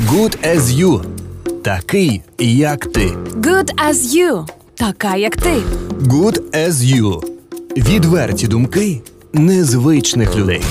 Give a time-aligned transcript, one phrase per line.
[0.00, 1.04] Good as you.
[1.62, 3.06] Такий, як ти.
[3.34, 4.48] Good as you.
[4.74, 5.54] Така, як ти.
[6.00, 7.24] Good as you.
[7.76, 9.02] Відверті думки
[9.32, 10.62] незвичних людей.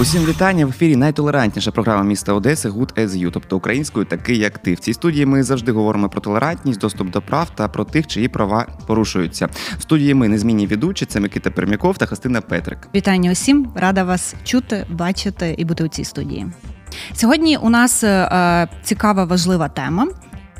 [0.00, 4.58] Усім вітання в ефірі найтолерантніша програма міста Одеси Good as You, тобто українською такий, як
[4.58, 4.74] ти.
[4.74, 8.28] В цій студії ми завжди говоримо про толерантність, доступ до прав та про тих, чиї
[8.28, 9.48] права порушуються.
[9.78, 12.88] В студії ми незмінні ведучі, це Микита Пермяков та Хастина Петрик.
[12.94, 16.46] Вітання усім, рада вас чути, бачити і бути у цій студії.
[17.14, 20.06] Сьогодні у нас е, цікава важлива тема.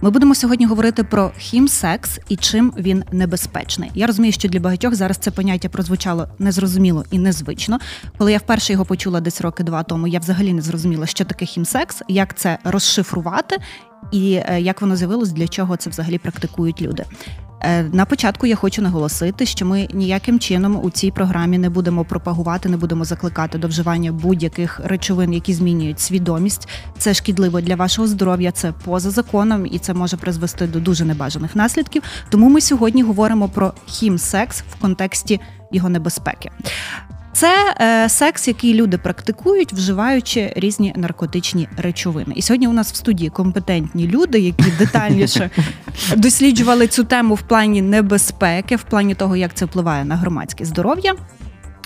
[0.03, 3.91] Ми будемо сьогодні говорити про хімсекс і чим він небезпечний.
[3.95, 7.79] Я розумію, що для багатьох зараз це поняття прозвучало незрозуміло і незвично.
[8.19, 11.47] Коли я вперше його почула десь роки два тому, я взагалі не зрозуміла, що таке
[11.47, 13.57] хімсекс, як це розшифрувати
[14.13, 17.05] і е, як воно з'явилось, для чого це взагалі практикують люди.
[17.65, 22.05] Е, на початку я хочу наголосити, що ми ніяким чином у цій програмі не будемо
[22.05, 26.69] пропагувати, не будемо закликати до вживання будь-яких речовин, які змінюють свідомість.
[26.99, 31.57] Це шкідливо для вашого здоров'я, це поза законом і це може призвести до дуже небажаних
[31.57, 32.03] наслідків.
[32.31, 35.41] Тому ми сьогодні говоримо про хімсекс в контексті
[35.73, 36.51] його небезпеки.
[37.33, 42.35] Це е, секс, який люди практикують, вживаючи різні наркотичні речовини.
[42.37, 45.51] І сьогодні у нас в студії компетентні люди, які детальніше
[46.17, 51.15] досліджували цю тему в плані небезпеки, в плані того, як це впливає на громадське здоров'я.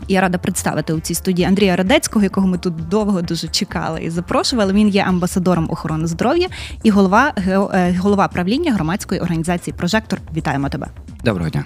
[0.08, 4.10] Я рада представити у цій студії Андрія Радецького, якого ми тут довго дуже чекали і
[4.10, 4.72] запрошували.
[4.72, 6.48] Він є амбасадором охорони здоров'я
[6.82, 10.20] і голова е, голова правління громадської організації Прожектор.
[10.36, 10.86] Вітаємо тебе.
[11.24, 11.64] Доброго дня.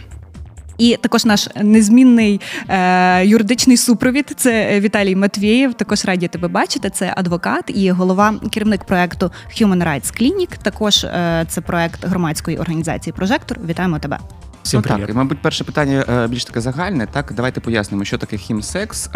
[0.81, 5.75] І також наш незмінний е, юридичний супровід це Віталій Матвєєв.
[5.75, 6.91] Також раді тебе бачити.
[6.91, 10.49] Це адвокат і голова керівник проекту Human Rights Clinic.
[10.63, 13.59] Також е, це проект громадської організації Прожектор.
[13.69, 14.19] Вітаємо тебе.
[14.63, 17.07] Всім ну, так, мабуть, перше питання е, більш таке загальне.
[17.07, 19.11] Так, давайте пояснимо, що таке хімсекс е,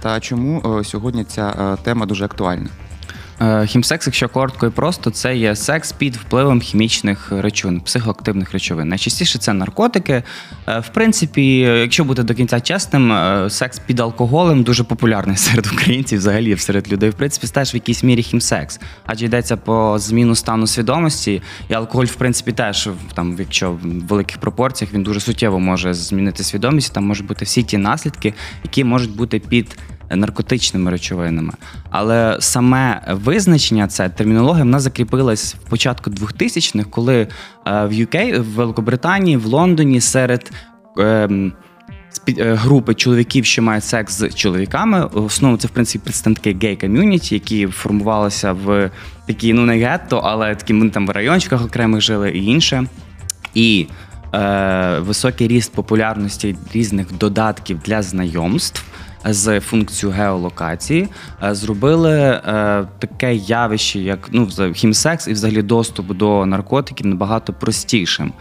[0.00, 2.68] та чому е, сьогодні ця тема дуже актуальна.
[3.40, 8.88] Е, хімсекс, якщо коротко і просто, це є секс під впливом хімічних речовин, психоактивних речовин.
[8.88, 10.22] Найчастіше це наркотики.
[10.68, 15.66] Е, в принципі, якщо бути до кінця чесним, е, секс під алкоголем дуже популярний серед
[15.66, 17.10] українців, взагалі серед людей.
[17.10, 22.04] В принципі, теж в якійсь мірі хімсекс, адже йдеться по зміну стану свідомості, і алкоголь,
[22.04, 26.92] в принципі, теж там, якщо в великих пропорціях він дуже суттєво може змінити свідомість.
[26.92, 29.76] Там можуть бути всі ті наслідки, які можуть бути під
[30.16, 31.52] наркотичними речовинами.
[31.90, 37.28] Але саме визначення, це термінологія, вона закріпилась в початку 2000-х, коли е,
[37.64, 40.50] в UK, в Великобританії, в Лондоні серед.
[40.98, 41.52] Ем,
[42.38, 47.34] е, групи чоловіків, що мають секс з чоловіками, в основному це в принципі представники гей-ком'юніті,
[47.34, 48.90] які формувалися в
[49.26, 52.84] такі, ну не гетто, але такі ми там в райончиках окремих жили і інше.
[53.54, 53.86] І
[54.34, 58.84] е, високий ріст популярності різних додатків для знайомств
[59.24, 61.08] з функцією геолокації
[61.42, 62.40] е, зробили е,
[62.98, 68.32] таке явище, як ну хімсекс і взагалі доступ до наркотиків набагато простішим.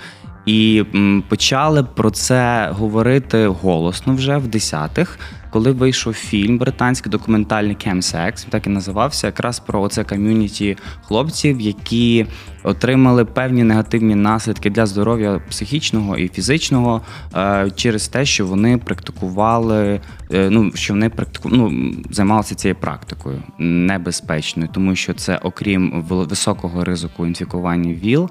[0.45, 0.83] І
[1.29, 8.67] почали про це говорити голосно вже в десятих коли вийшов фільм британський документальний Chemsex, так
[8.67, 12.25] і називався, якраз про оце ком'юніті хлопців, які
[12.63, 17.01] отримали певні негативні наслідки для здоров'я психічного і фізичного
[17.35, 23.43] е, через те, що вони практикували, е, ну що вони практику, ну, займалися цією практикою
[23.59, 28.29] небезпечною, тому що це, окрім високого ризику інфікування ВІЛ,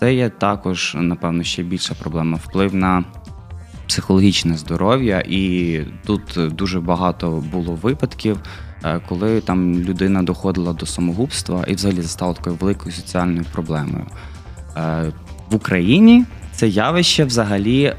[0.00, 2.38] це є також, напевно, ще більша проблема.
[2.44, 3.04] Вплив на
[3.88, 8.38] психологічне здоров'я, і тут дуже багато було випадків,
[8.84, 14.06] е, коли там людина доходила до самогубства і взагалі стала такою великою соціальною проблемою.
[14.76, 15.12] Е,
[15.50, 17.94] в Україні це явище взагалі, е,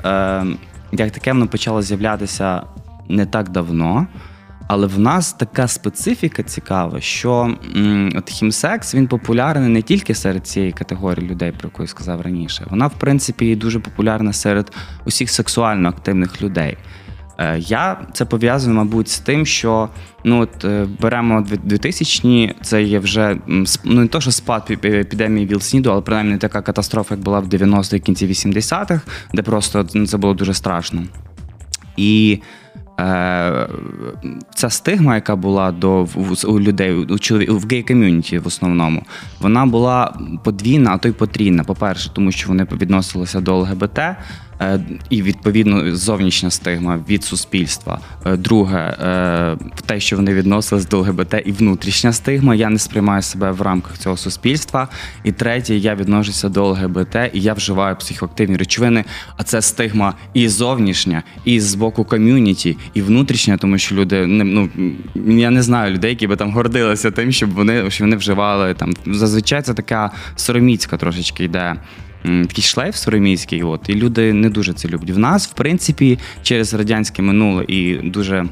[0.92, 2.64] як таке, воно почало з'являтися
[3.10, 4.08] не так давно.
[4.68, 10.48] Але в нас така специфіка цікава, що м, от хімсекс він популярний не тільки серед
[10.48, 12.66] цієї категорії людей, про яку я сказав раніше.
[12.70, 14.72] Вона, в принципі, дуже популярна серед
[15.06, 16.78] усіх сексуально активних людей.
[17.38, 19.90] Е, я це пов'язую, мабуть, з тим, що
[20.24, 23.38] ну от е, беремо 2000-ні, це є вже
[23.84, 28.00] ну не то, що спад епідемії ВІЛ-СНІДу, але принаймні така катастрофа, як була в 90-х
[28.00, 29.02] кінці 80-х,
[29.34, 31.04] де просто ну, це було дуже страшно.
[31.98, 32.40] І
[34.56, 36.08] ця стигма, яка була до
[36.48, 39.04] у людей у чоловік в гей-ком'юніті в основному,
[39.40, 41.64] вона була подвійна, а то й потрійна.
[41.64, 44.00] По-перше, тому що вони відносилися до ЛГБТ.
[44.62, 48.00] Е, І відповідно зовнішня стигма від суспільства.
[48.26, 52.56] Е, Друге, е, те, що вони відносились до ЛГБТ, і внутрішня стигма.
[52.56, 54.88] Я не сприймаю себе в рамках цього суспільства.
[55.24, 59.06] І третє, я відношуся до ЛГБТ, і я вживаю психоактивні речовини.
[59.38, 64.44] А це стигма і зовнішня, і з боку ком'юніті, і внутрішня, тому що люди не
[64.44, 64.70] ну
[65.40, 68.94] я не знаю людей, які би там гордилися тим, щоб вони що вони вживали там.
[69.06, 71.76] Зазвичай це така сороміцька трошечки йде.
[72.24, 75.16] Такий шлейф сороміцький, от і люди не дуже це люблять.
[75.16, 78.46] В нас, в принципі, через радянське минуле і дуже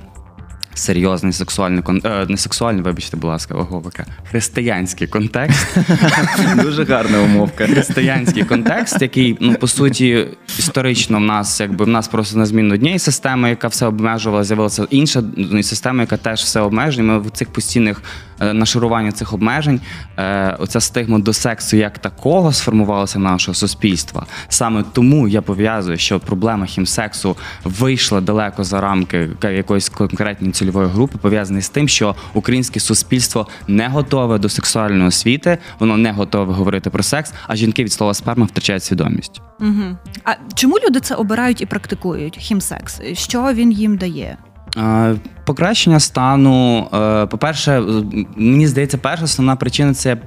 [0.77, 2.01] серйозний сексуальний кон...
[2.05, 5.77] е, не сексуальний, вибачте, будь ласка, ого, яка християнський контекст.
[6.61, 7.67] Дуже гарна умовка.
[7.67, 10.27] християнський контекст, який ну по суті
[10.59, 14.87] історично в нас, якби в нас просто на зміну однієї системи, яка все обмежувала, з'явилася
[14.89, 17.07] інша ну, система, яка теж все обмежує.
[17.07, 18.01] Ми в цих постійних
[18.39, 19.81] нашарування цих обмежень,
[20.17, 24.25] е, оця стигма до сексу як такого сформувалася нашого суспільства.
[24.49, 31.17] Саме тому я пов'язую, що проблема хімсексу вийшла далеко за рамки якоїсь конкретної цільової групи,
[31.21, 36.89] пов'язаний з тим, що українське суспільство не готове до сексуальної освіти, воно не готове говорити
[36.89, 39.41] про секс, а жінки від слова сперма втрачають свідомість.
[39.59, 39.97] Угу.
[40.23, 42.37] А чому люди це обирають і практикують?
[42.37, 43.01] Хімсекс?
[43.13, 44.37] Що він їм дає?
[44.77, 46.87] Е, Покращення стану.
[46.93, 47.81] е, По-перше,
[48.35, 50.17] мені здається, перша основна причина це.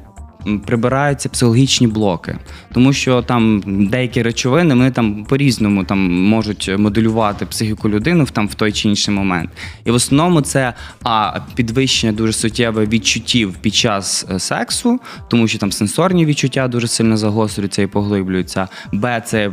[0.67, 2.37] Прибираються психологічні блоки,
[2.75, 5.99] тому що там деякі речовини вони там по-різному там
[6.29, 9.51] можуть моделювати психіку людини в там в той чи інший момент.
[9.85, 10.75] І в основному це
[11.05, 16.89] а підвищення дуже суттєве відчуттів під час е, сексу, тому що там сенсорні відчуття дуже
[16.89, 18.69] сильно загострюються і поглиблюються.
[18.93, 19.51] Б це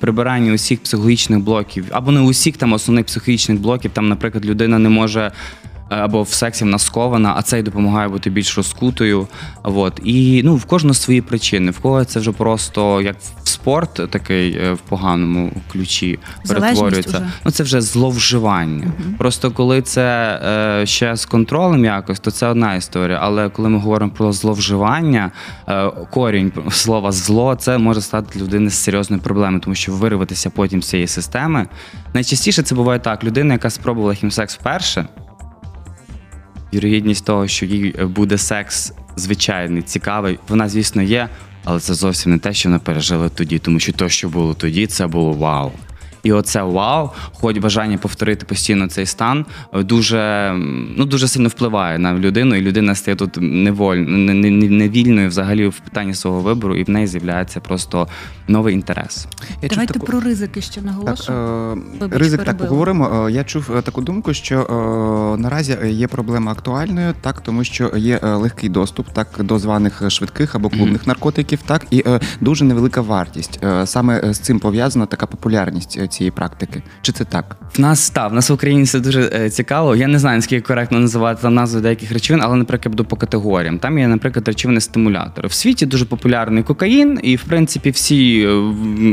[0.00, 3.90] прибирання усіх психологічних блоків, або не усіх там основних психологічних блоків.
[3.94, 5.32] Там, наприклад, людина не може.
[5.90, 9.28] Е, Або в сексі вона скована, а це й допомагає бути більш розкутою.
[9.62, 10.00] От.
[10.04, 11.70] І ну, в кожного свої причини.
[11.70, 17.18] В кого це вже просто як в спорт такий е, в поганому ключі Залежність перетворюється.
[17.18, 17.26] уже.
[17.44, 18.92] Ну це вже зловживання.
[19.18, 20.40] Просто коли це
[20.82, 23.18] е, ще з контролем якось, то це одна історія.
[23.22, 25.30] Але коли ми говоримо про зловживання,
[25.68, 30.50] е, корінь слова зло, це може стати для людини з серйозною проблемою, тому що вирватися
[30.50, 31.66] потім з цієї системи.
[32.14, 35.06] Найчастіше це буває так: людина, яка спробувала хімсекс вперше,
[36.74, 41.28] вірогідність того, що їй е, буде секс звичайний, цікавий, вона, звісно, є,
[41.64, 44.86] але це зовсім не те, що вона пережила тоді, тому що те, що було тоді,
[44.86, 45.72] це було вау.
[46.24, 50.52] І оце вау, хоч бажання повторити постійно цей стан, е, дуже,
[50.96, 55.28] ну, дуже сильно впливає на людину, і людина стає тут неволь, не- не- не- невільною
[55.28, 58.08] взагалі в питанні свого вибору, і в неї з'являється просто
[58.48, 59.26] новий інтерес.
[59.62, 61.32] Я Давайте таку- про ризики ще Так, е,
[62.00, 63.26] Вибач, ризик так поговоримо.
[63.28, 67.92] Е, Я чув е, таку думку, що е, наразі є проблема актуальною, так тому що
[67.96, 73.00] є легкий доступ так до званих швидких або клубних наркотиків, так і е, дуже невелика
[73.00, 73.60] вартість.
[73.84, 76.82] Саме з цим пов'язана така популярність цієї практики.
[77.02, 77.56] Чи це так?
[77.76, 79.96] В нас та в нас в Україні це дуже е, цікаво.
[79.96, 83.78] Я не знаю наскільки коректно називати там назви деяких речовин, але, наприклад, буду по категоріям.
[83.78, 85.48] Там є, наприклад, речовини стимулятори.
[85.48, 88.48] В світі дуже популярний кокаїн, і в принципі всі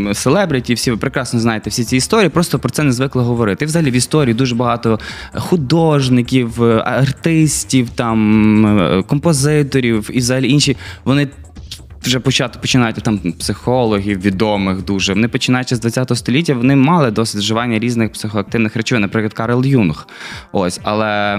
[0.10, 3.66] е, селебриті, всі ви прекрасно знаєте всі ці історії, просто про це не звикли говорити.
[3.66, 5.00] І взагалі в історії дуже багато
[5.34, 10.78] художників, е, артистів, там е, композиторів і взагалі інші.
[11.06, 11.28] Вони
[12.02, 15.14] вже почати починають там психологів відомих дуже.
[15.14, 20.08] Вони починаючи з 20 століття, вони мали досить вживання різних психоактивних речовин, наприклад, Карл Юнг.
[20.52, 21.38] Ось, але.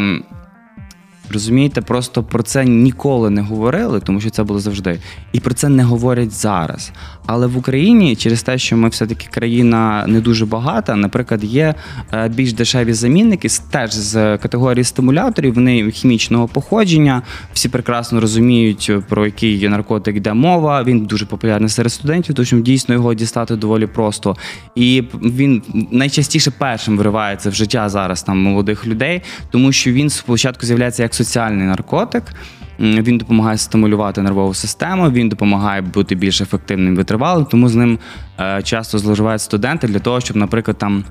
[1.33, 4.99] Розумієте, просто про це ніколи не говорили, тому що це було завжди.
[5.33, 6.93] І про це не говорять зараз.
[7.27, 11.75] Але в Україні, через те, що ми все-таки країна не дуже багата, наприклад, є
[12.13, 17.23] е, більш дешеві замінники теж з категорії стимуляторів, вони хімічного походження.
[17.53, 20.83] Всі прекрасно розуміють, е, про який наркотик йде мова.
[20.83, 24.37] Він дуже популярний серед студентів, тому що дійсно його дістати доволі просто.
[24.75, 30.67] І він найчастіше першим виривається в життя зараз там молодих людей, тому що він спочатку
[30.67, 32.23] з'являється як соціальний наркотик.
[32.81, 37.99] Він допомагає стимулювати нервову систему, він допомагає бути більш ефективним витривалим, тому з ним
[38.41, 41.05] е, часто зловживають студенти для того, щоб, наприклад, там.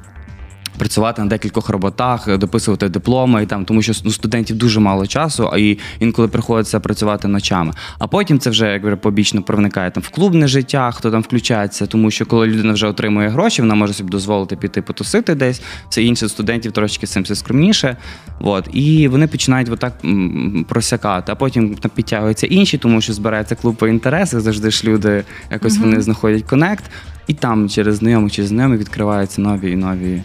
[0.82, 5.50] Працювати на декількох роботах, дописувати дипломи і там, тому що у студентів дуже мало часу,
[5.54, 7.74] а і інколи приходиться працювати ночами.
[8.00, 12.12] А потім це вже якби побічно проникає там в клубне життя, хто там включається, тому
[12.12, 15.62] що коли людина вже отримує гроші, вона може собі дозволити піти потусити десь.
[15.90, 17.98] Це інші студентів трошки з цим все скромніше.
[18.40, 19.94] От і вони починають отак
[20.68, 21.32] просякати.
[21.32, 24.40] А потім там підтягуються інші, тому що збирається клуб по інтересах.
[24.40, 26.84] Завжди ж люди якось вони знаходять конект,
[27.28, 30.24] і там через знайомих, через знайомих відкриваються нові і нові е,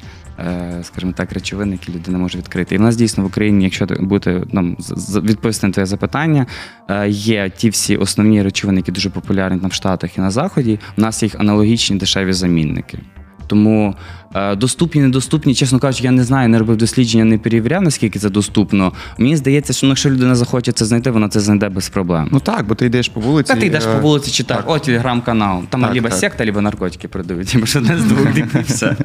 [0.83, 2.75] скажімо так, речовини, які людина може відкрити.
[2.75, 4.77] І в нас дійсно в Україні, якщо бути нам
[5.23, 6.47] відповісти на твоє запитання,
[6.89, 10.79] е, є ті всі основні речовини, які дуже популярні там в Штатах і на Заході.
[10.99, 12.99] У нас їх аналогічні дешеві замінники.
[13.47, 14.26] Тому е,
[14.57, 18.93] доступні, недоступні, чесно кажучи, я не знаю, не робив дослідження, не перевіряв, наскільки це доступно.
[19.19, 22.29] Мені здається, що ну, якщо людина захоче це знайти, вона це знайде без проблем.
[22.33, 23.55] Ну так, бо ти йдеш по вулиці.
[23.55, 24.75] Та ти йдеш е, по вулиці, читаєш, так.
[24.75, 25.63] о, телеграм-канал.
[25.71, 26.19] Там Так, либо так.
[26.19, 27.55] секта, либо наркотики продають.
[27.57, 28.97] Або що одне з двох і все.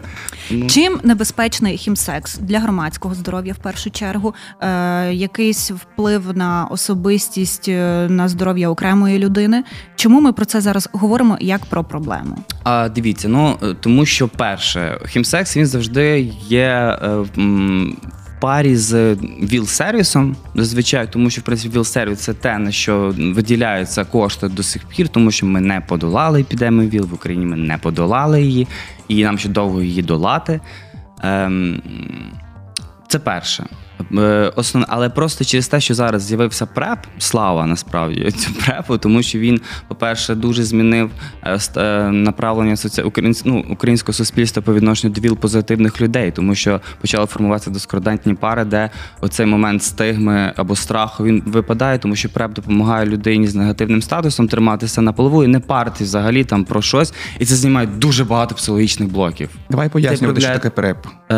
[0.67, 4.33] Чим небезпечний хімсекс для громадського здоров'я в першу чергу?
[4.61, 9.63] Е, якийсь вплив на особистість, е, на здоров'я окремої людини?
[9.95, 12.37] Чому ми про це зараз говоримо як про проблему?
[12.63, 17.27] А дивіться, ну е, тому що перше, хімсекс він завжди є е, в
[18.41, 19.13] парі з
[19.43, 24.85] віл-сервісом, зазвичай, тому що в принципі віл-сервіс це те, на що виділяються кошти до сих
[24.85, 27.45] пір, тому що ми не подолали епідемію ВІЛ в Україні.
[27.45, 28.67] Ми не подолали її,
[29.07, 30.59] і нам ще довго її долати.
[31.23, 31.81] Ем,
[33.07, 33.65] це перше.
[34.17, 39.23] Е, Основне, але просто через те, що зараз з'явився преп, слава насправді цю препу, тому
[39.23, 41.09] що він, по-перше, дуже змінив
[41.43, 43.01] е, е, направлення соці...
[43.01, 43.45] українсь...
[43.45, 48.65] ну, українського суспільства по відношенню до віл позитивних людей, тому що почали формуватися дискордантні пари,
[48.65, 48.89] де
[49.21, 54.47] оцей момент стигми або страху він випадає, тому що преп допомагає людині з негативним статусом
[54.47, 58.55] триматися на полову і не парити взагалі там про щось, і це знімає дуже багато
[58.55, 59.49] психологічних блоків.
[59.69, 60.97] Давай пояснювати, що таке преп.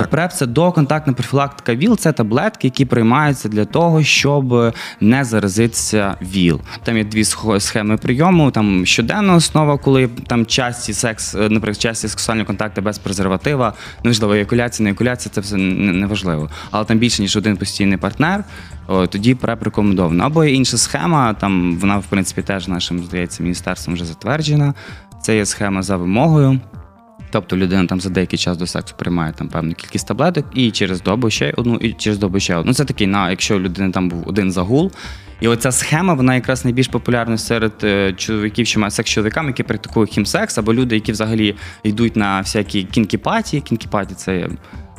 [0.09, 1.97] ПРЕП це доконтактна профілактика ВІЛ.
[1.97, 2.11] Це
[2.53, 6.61] таблетки, які приймаються для того, щоб не заразитися ВІЛ.
[6.83, 7.23] Там є дві
[7.59, 8.51] схеми прийому.
[8.51, 13.73] Там щоденна основа, коли там часті секс, е, наприклад, часті сексуальні контакти без презерватива.
[14.03, 16.49] Неважливо, екуляція, не екуляція, це все не, не важливо.
[16.71, 18.43] Але там більше ніж один постійний партнер.
[18.87, 19.63] О, тоді ПРЕП.
[20.19, 24.73] Або є інша схема, там вона в принципі теж нашим здається міністерством вже затверджена.
[25.21, 26.59] Це є схема за вимогою.
[27.33, 31.01] Тобто людина там за деякий час до сексу приймає там певну кількість таблеток, і через
[31.01, 32.67] добу ще одну, і через добу ще одну.
[32.67, 34.91] Ну це такий, на якщо у людини там був один загул.
[35.41, 39.47] І оця схема, вона якраз найбільш популярна серед е, чоловіків, що мають секс з чоловіками,
[39.47, 43.61] які практикують хімсекс, або люди, які взагалі йдуть на всякі кінкіпаті.
[43.61, 44.49] Кінкіпаті це е,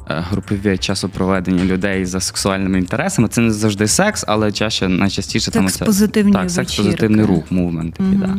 [0.06, 3.28] групові часопроведення людей за сексуальними інтересами.
[3.28, 8.14] Це не завжди секс, але чаще найчастіше там оце- Секс-позитивні так, секс-позитивний рух, мувмент такий,
[8.14, 8.36] да.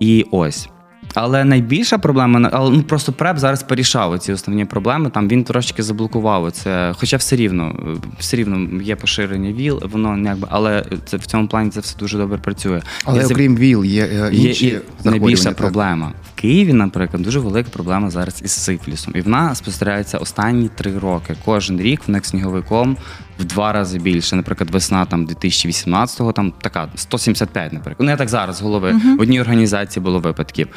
[0.00, 0.68] І ось.
[1.14, 5.10] Але найбільша проблема, але ну просто преп зараз порішав ці основні проблеми.
[5.10, 6.94] Там він трошки заблокував це.
[6.98, 11.48] Хоча все рівно, е, все рівно є поширення ВІЛ, воно якби, але це в цьому
[11.48, 12.82] плані це все дуже добре працює.
[13.04, 15.56] Але І окрім ВІЛ, є, е, Є інші і найбільша так?
[15.56, 19.12] проблема в Києві, наприклад, дуже велика проблема зараз із сифлісом.
[19.16, 21.34] І вона спостерігається останні три роки.
[21.44, 22.96] Кожен рік в них сніговиком
[23.38, 24.36] в два рази більше.
[24.36, 27.96] Наприклад, весна там 2018-го, там така 175, наприклад.
[28.00, 28.92] Ну я так зараз з голови.
[29.18, 30.68] В одній організації було випадків.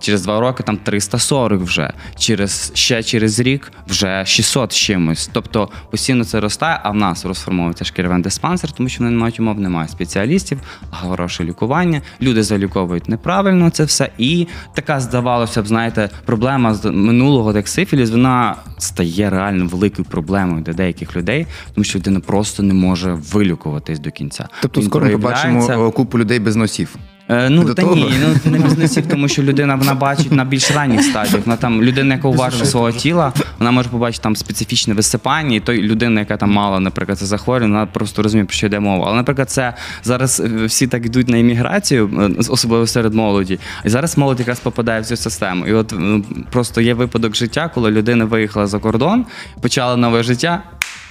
[0.00, 1.92] Через два роки там 340 вже.
[2.18, 5.30] Через ще через рік вже 600 з чимось.
[5.32, 9.40] Тобто постійно це ростає, а в нас розформовується шкіряний диспансер, тому що вони не мають
[9.40, 10.60] умов, немає спеціалістів,
[10.90, 12.02] хороше лікування.
[12.22, 14.10] Люди заліковують неправильно це все.
[14.18, 20.62] І така здавалося б, знаєте, проблема з минулого як сифіліс, вона стає реально великою проблемою
[20.62, 24.48] для деяких людей, тому що людина просто не може вилікуватись до кінця.
[24.62, 26.96] Тобто Він скоро ми побачимо е, купу людей без носів.
[27.28, 27.94] Е, ну До та того?
[27.94, 28.12] ні,
[28.44, 31.46] ну не бізнесів, тому що людина вона бачить на більш ранніх стадіях.
[31.46, 35.82] Вона там людина, яка уважна свого тіла, вона може побачити там специфічне висипання, і той
[35.82, 39.04] людина, яка там мала, наприклад, це захворювання, вона просто розуміє, про що йде мова.
[39.06, 43.58] Але, наприклад, це зараз е, всі так йдуть на імміграцію, е, особливо серед молоді.
[43.84, 45.66] І зараз молодь якраз попадає в цю систему.
[45.66, 49.26] І от е, просто є випадок життя, коли людина виїхала за кордон,
[49.60, 50.62] почала нове життя,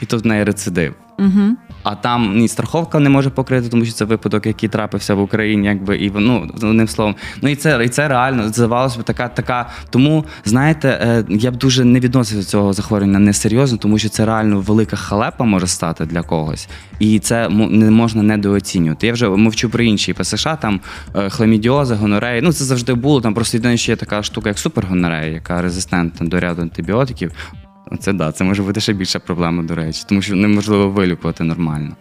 [0.02, 0.94] і тут в неї рецидив.
[1.20, 1.56] Угу.
[1.84, 5.68] А там ні страховка не може покрити, тому що це випадок, який трапився в Україні,
[5.68, 7.16] якби і ну одним словом.
[7.42, 9.70] Ну і це і це реально здавалося б така, така.
[9.90, 14.26] Тому знаєте, е, я б дуже не відносив до цього захворювання несерйозно, тому що це
[14.26, 16.68] реально велика халепа може стати для когось,
[17.00, 19.08] і це не можна недооцінювати.
[19.08, 20.80] Я вже мовчу про інші ПСШ, там
[21.16, 22.42] е, хламідіози, гонореї.
[22.42, 23.22] Ну це завжди було.
[23.22, 27.32] Там просто єдине, що є така штука, як супергонорея, яка резистентна до ряду антибіотиків.
[28.00, 31.96] Це да, це може бути ще більша проблема, до речі, тому що неможливо вилікувати нормально.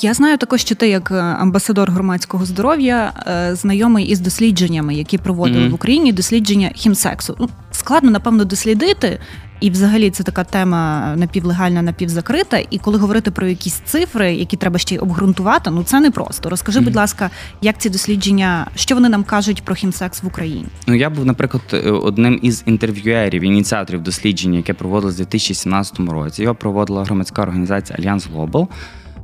[0.00, 5.18] Я знаю також, що ти, як е, амбасадор громадського здоров'я, е, знайомий із дослідженнями, які
[5.18, 5.70] проводили Мгм.
[5.70, 7.36] в Україні, дослідження хімсексу.
[7.40, 9.18] Ну, складно, напевно, дослідити.
[9.62, 12.62] І взагалі це така тема напівлегальна, напівзакрита.
[12.70, 16.50] І коли говорити про якісь цифри, які треба ще й обґрунтувати, ну це не просто.
[16.50, 20.64] Розкажи, будь ласка, як ці дослідження, що вони нам кажуть про хімсекс в Україні?
[20.86, 26.42] Ну, я був, наприклад, е, одним із інтерв'юерів, ініціаторів дослідження, яке проводилось у 2017 році.
[26.42, 28.68] Його проводила громадська організація Альянс Глобал.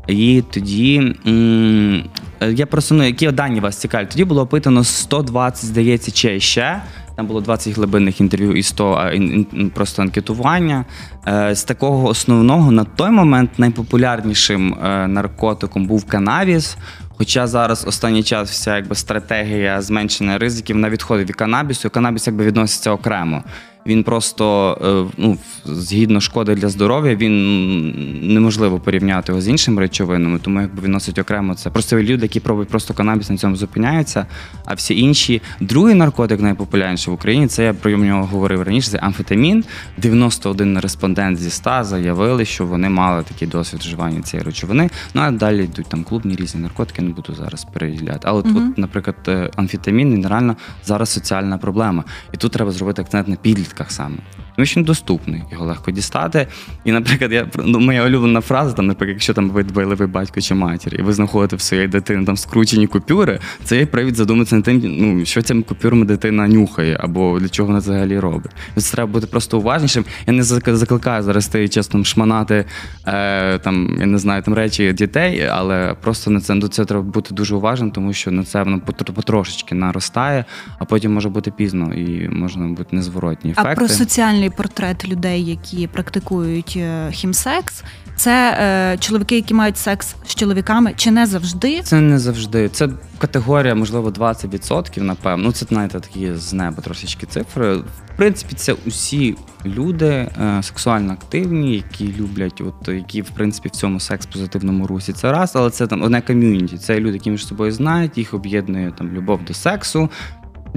[0.09, 4.11] І тоді е, я просто ну, які дані вас цікавлять?
[4.11, 6.83] Тоді було опитано 120, здається, чи ще.
[7.19, 10.85] Там було 20 глибинних інтерв'ю і 100 ін- ін- просто анкетування.
[11.29, 16.77] Е, З такого основного на той момент найпопулярнішим е, наркотиком був канавіс.
[17.17, 22.45] Хоча зараз останній час вся якби стратегія зменшення ризиків на відходить від канабісу, канабіс якби
[22.45, 23.43] відноситься окремо
[23.89, 24.79] він просто
[25.09, 30.83] е, ну, згідно шкоди для здоров'я, він неможливо порівняти його з іншими речовинами, тому якби
[30.83, 31.71] він носить окремо це.
[31.71, 34.27] Просто люди, які пробують просто канабіс, на цьому зупиняються.
[34.65, 38.91] А всі інші, другий наркотик найпопулярніший в Україні, це я про нього говорив раніше.
[38.91, 39.65] Це амфетамін.
[39.97, 44.91] 91 респондент зі 100 заявили, що вони мали такий досвід вживання цієї речовини.
[45.15, 48.21] Ну а далі йдуть там клубні різні наркотики, не буду зараз переділяти.
[48.23, 48.69] Але Мгм.
[48.71, 50.55] от, наприклад, е, амфетамін він
[50.85, 52.05] зараз соціальна проблема.
[52.33, 53.37] І тут треба зробити акцент на
[53.79, 54.48] підлітках саме.
[54.59, 56.47] Він доступний, його легко дістати.
[56.85, 60.55] І, наприклад, я ну, моя улюблена фраза, там, наприклад, якщо там ви дбайливий батько чи
[60.55, 64.65] матір, і ви знаходите в своїй дитини там скручені купюри, це є привід задуматися над
[64.65, 68.53] тим, ну що цими купюрами дитина нюхає, або для чого вона взагалі робить.
[68.77, 70.05] Це треба бути просто уважнішим.
[70.27, 72.65] Я не зак- закликаю зараз ти чесно шманати
[73.07, 77.03] е, там, я не знаю, там речі дітей, але просто на це до цього треба
[77.03, 80.45] бути дуже уважним, тому що на це воно потр- потрошечки наростає,
[80.79, 83.71] а потім може бути пізно і можна бути незворотні ефекти.
[83.73, 87.83] А про соціальний портрет людей, які практикують е, хімсекс,
[88.19, 91.81] це е, чоловіки, які мають секс з чоловіками, чи не завжди?
[91.83, 92.69] Це не завжди.
[92.69, 92.89] Це
[93.19, 95.45] категорія, можливо, 20%, напевно.
[95.45, 97.77] Ну, це знаєте, такі з неба трошечки цифри.
[97.77, 99.37] В принципі, це усі
[99.67, 105.13] люди е, сексуально активні, які люблять, от які в принципі в цьому секс-позитивному русі.
[105.13, 106.79] Це раз, але це там одне ком'юніті.
[106.79, 110.11] Це люди, які між собою знають, їх об'єднує там любов до сексу.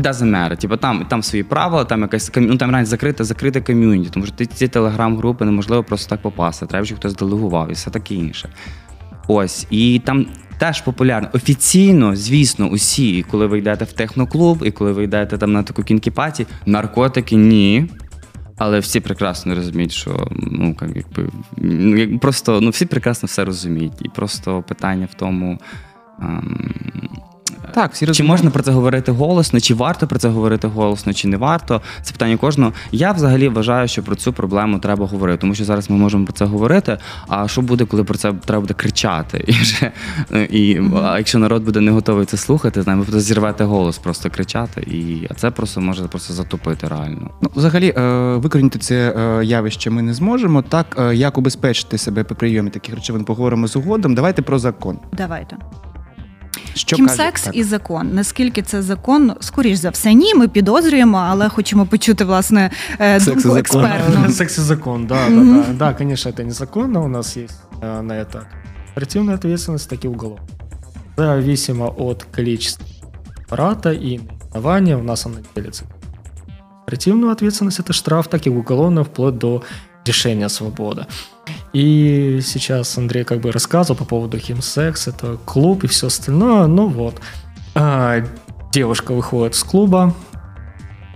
[0.01, 0.57] Doesn't matter.
[0.57, 4.45] Типу там, там свої правила, там якась ну, там навіть закрите, закрите ком'юніті, тому що
[4.45, 6.65] ці телеграм-групи неможливо просто так попасти.
[6.65, 8.49] Треба, щоб хтось делегував і все таке інше.
[9.27, 10.25] Ось, і там
[10.57, 11.29] теж популярно.
[11.33, 15.83] Офіційно, звісно, усі, коли ви йдете в техноклуб, і коли ви йдете там на таку
[15.83, 17.89] кінкіпаті, наркотики ні.
[18.57, 23.45] Але всі прекрасно розуміють, що ну як якби ну, як- просто ну всі прекрасно все
[23.45, 23.93] розуміють.
[24.01, 25.59] І просто питання в тому.
[26.21, 26.73] ем,
[27.73, 31.27] Так, всі чи можна про це говорити голосно, чи варто про це говорити голосно, чи
[31.27, 31.81] не варто?
[32.01, 32.73] Це питання кожного.
[32.91, 36.33] Я взагалі вважаю, що про цю проблему треба говорити, тому що зараз ми можемо про
[36.33, 36.97] це говорити.
[37.27, 39.43] А що буде, коли про це треба буде кричати?
[39.47, 39.91] І вже
[40.49, 44.29] і а якщо народ буде не готовий це слухати, знає, ви просто зірвете голос, просто
[44.29, 47.29] кричати, і а це просто може просто затопити реально.
[47.41, 48.01] Ну, взагалі, е,
[48.35, 50.61] викорінити це е, явище ми не зможемо.
[50.61, 54.15] Так, е, як убезпечити себе при прийомі таких речовин, поговоримо згодом.
[54.15, 54.99] Давайте про закон.
[55.13, 55.57] Давайте.
[56.74, 57.56] Що Хімсекс так.
[57.56, 58.14] і закон.
[58.14, 59.32] Наскільки це закон?
[59.40, 60.34] Скоріш за все, ні.
[60.34, 63.58] Ми підозрюємо, але хочемо почути власне е, Секс і думку закон.
[63.58, 64.30] експертну.
[64.32, 65.64] Секс и закон, да, да, Мгм.
[65.68, 65.72] да.
[65.72, 67.04] Да, конечно, это незаконно.
[67.04, 68.40] У нас есть э, на это
[68.92, 70.48] оперативная ответственность, так и уголовная.
[71.16, 72.86] Зависимо от количества
[73.46, 74.20] аппарата и
[74.54, 75.84] наименования у нас она делится.
[76.86, 79.62] Оперативную ответственность это штраф, так и уголовную, вплоть до
[80.05, 81.05] лишения свободы.
[81.73, 86.67] И сейчас Андрей как бы рассказывал по поводу химсекс, это клуб и все остальное.
[86.67, 87.21] Ну вот,
[87.73, 88.25] А,
[88.73, 90.13] девушка выходит с клуба,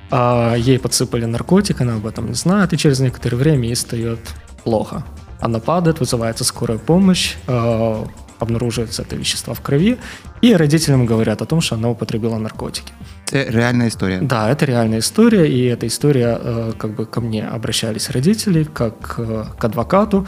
[0.09, 4.19] а, ей подсыпали наркотик, она об этом не знает, и через некоторое время ей стает
[4.63, 5.03] плохо.
[5.41, 8.07] Она падает, вызывается скорая помощь, а,
[8.39, 9.97] обнаруживается это вещество в крови,
[10.41, 12.93] и родителям говорят о том, что она употребила наркотики.
[13.25, 14.19] Це реальна історія.
[14.21, 19.15] Да, это реальная история, и эта история, э, как бы ко мне обращались родители, как
[19.19, 20.25] э, к адвокату,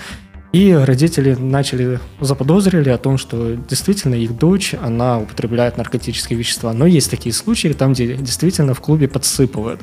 [0.53, 6.73] и родители начали заподозрили о том, что действительно их дочь, она употребляет наркотические вещества.
[6.73, 9.81] Но есть такие случаи, там, где действительно в клубе подсыпывают.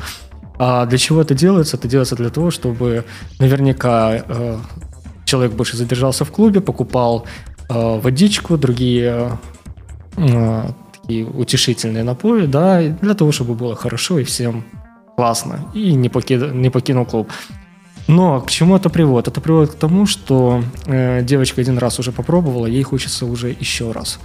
[0.59, 1.77] А для чего это делается?
[1.77, 3.05] Это делается для того, чтобы
[3.39, 4.59] наверняка э,
[5.25, 7.27] человек больше задержался в клубе, покупал
[7.69, 9.39] э, водичку, другие
[10.17, 10.69] э,
[11.07, 14.65] такие утешительные напои, да, и для того, чтобы было хорошо и всем
[15.17, 17.29] классно, и не, покид- не покинул клуб.
[18.09, 19.29] Но к чему это приводит?
[19.29, 23.93] Это приводит к тому, что э, девочка один раз уже попробовала, ей хочется уже еще
[23.93, 24.19] раз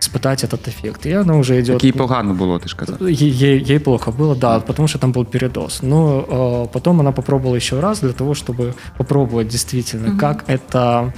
[0.00, 1.06] испытать этот эффект.
[1.06, 1.76] И она уже идет...
[1.76, 2.96] Так їй погано було, ти ж казав.
[3.02, 5.82] Ей, ей- ей плохо было, да, потому что там был передоз.
[5.82, 10.18] Но э, потом она попробовала еще раз для того, чтобы попробовать действительно, Мгм.
[10.18, 11.12] как это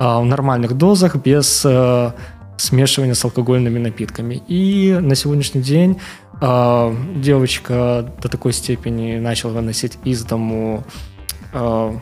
[0.00, 2.10] э, в нормальных дозах без э,
[2.56, 4.42] смешивания с алкогольными напитками.
[4.48, 6.00] И на сегодняшний день
[6.40, 10.84] э, девочка до такой степени начала выносить из дому
[11.52, 11.92] э.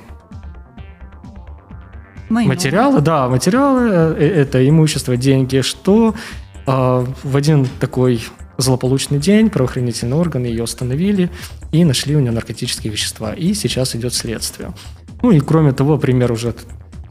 [2.29, 6.15] Материалы, да, материалы, э, это имущество, деньги, что
[6.67, 8.23] э, в один такой
[8.57, 11.31] злополучный день правоохранительные органы ее остановили
[11.73, 13.33] и нашли у нее наркотические вещества.
[13.33, 14.73] И сейчас идет следствие.
[15.23, 16.55] Ну и кроме того, пример уже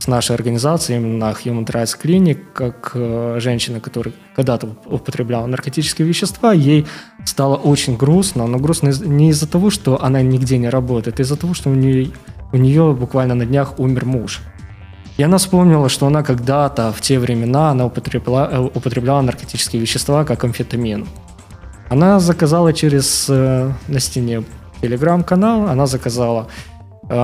[0.02, 6.54] с нашей организацией, именно Human Rights Clinic, как э, женщина, которая когда-то употребляла наркотические вещества,
[6.54, 6.88] ей
[7.24, 11.22] стало очень грустно, но грустно из- не из-за того, что она нигде не работает, а
[11.22, 12.10] из-за того, что у нее,
[12.52, 14.42] у нее буквально на днях умер муж.
[15.18, 20.26] И она вспомнила, что она когда-то в те времена она употребляла, э, употребляла наркотические вещества,
[20.26, 21.06] как амфетамин.
[21.90, 24.44] Она заказала через э, на стене
[24.82, 26.48] телеграм-канал, она заказала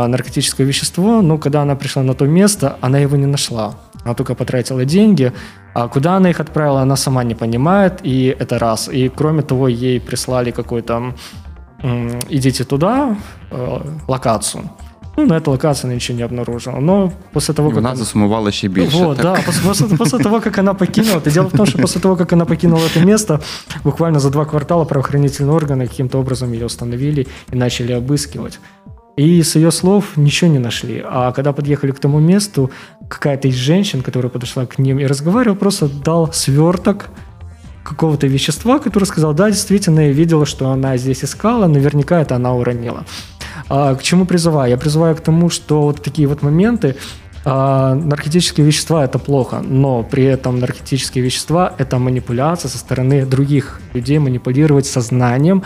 [0.08, 3.73] наркотическое вещество, но когда она пришла на то место, она его не нашла.
[4.04, 5.32] Она только потратила деньги,
[5.73, 8.89] а куда она их отправила, она сама не понимает, и это раз.
[8.93, 11.13] И кроме того, ей прислали какой-то
[12.30, 13.15] «идите туда»
[13.52, 14.63] э, локацию.
[15.19, 16.80] Ну, на этой локации она ничего не обнаружила.
[16.80, 18.97] Но после того, І как она- засумувала ще більше.
[18.97, 19.26] вот, так?
[19.36, 22.15] да, после, после- после того, как она покинула, это дело в том, что после того,
[22.15, 23.39] как она покинула это место,
[23.84, 28.60] буквально за два квартала правоохранительные органы каким-то образом ее установили и начали обыскивать.
[29.17, 31.03] И с ее слов ничего не нашли.
[31.03, 32.69] А когда подъехали к тому месту,
[33.10, 37.10] какая-то из женщин, которая подошла к ним и разговаривала, просто дал сверток
[37.84, 42.53] какого-то вещества, который сказал, да, действительно, я видела, что она здесь искала, наверняка это она
[42.53, 43.06] уронила.
[43.69, 44.69] А, к чему призываю?
[44.69, 46.95] Я призываю к тому, что вот такие вот моменты,
[47.43, 53.82] а, наркотические вещества это плохо, но при этом наркотические вещества это манипуляция со стороны других
[53.93, 55.63] людей, манипулировать сознанием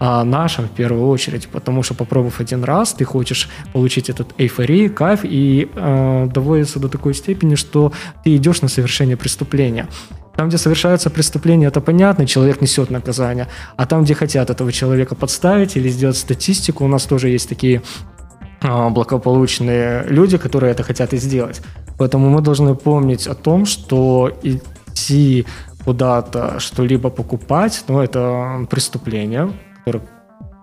[0.00, 4.92] а, нашим в первую очередь, потому что попробовав один раз, ты хочешь получить этот эйфорию,
[4.92, 7.92] кайф и э, доводится до такой степени, что
[8.24, 9.86] ты идешь на совершение преступления.
[10.36, 13.46] Там, где совершается преступление, это понятно, человек несет наказание.
[13.76, 17.80] А там, где хотят этого человека подставить или сделать статистику, у нас тоже есть такие
[18.62, 21.62] а, благополучные люди, которые это хотят и сделать.
[21.98, 25.46] Поэтому мы должны помнить о том, что идти
[25.84, 29.50] куда-то что-либо покупать, ну, это преступление,
[29.84, 30.04] которое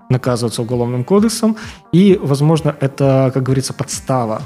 [0.10, 1.56] наказывается уголовным кодексом,
[1.94, 4.42] и, возможно, это, как говорится, подстава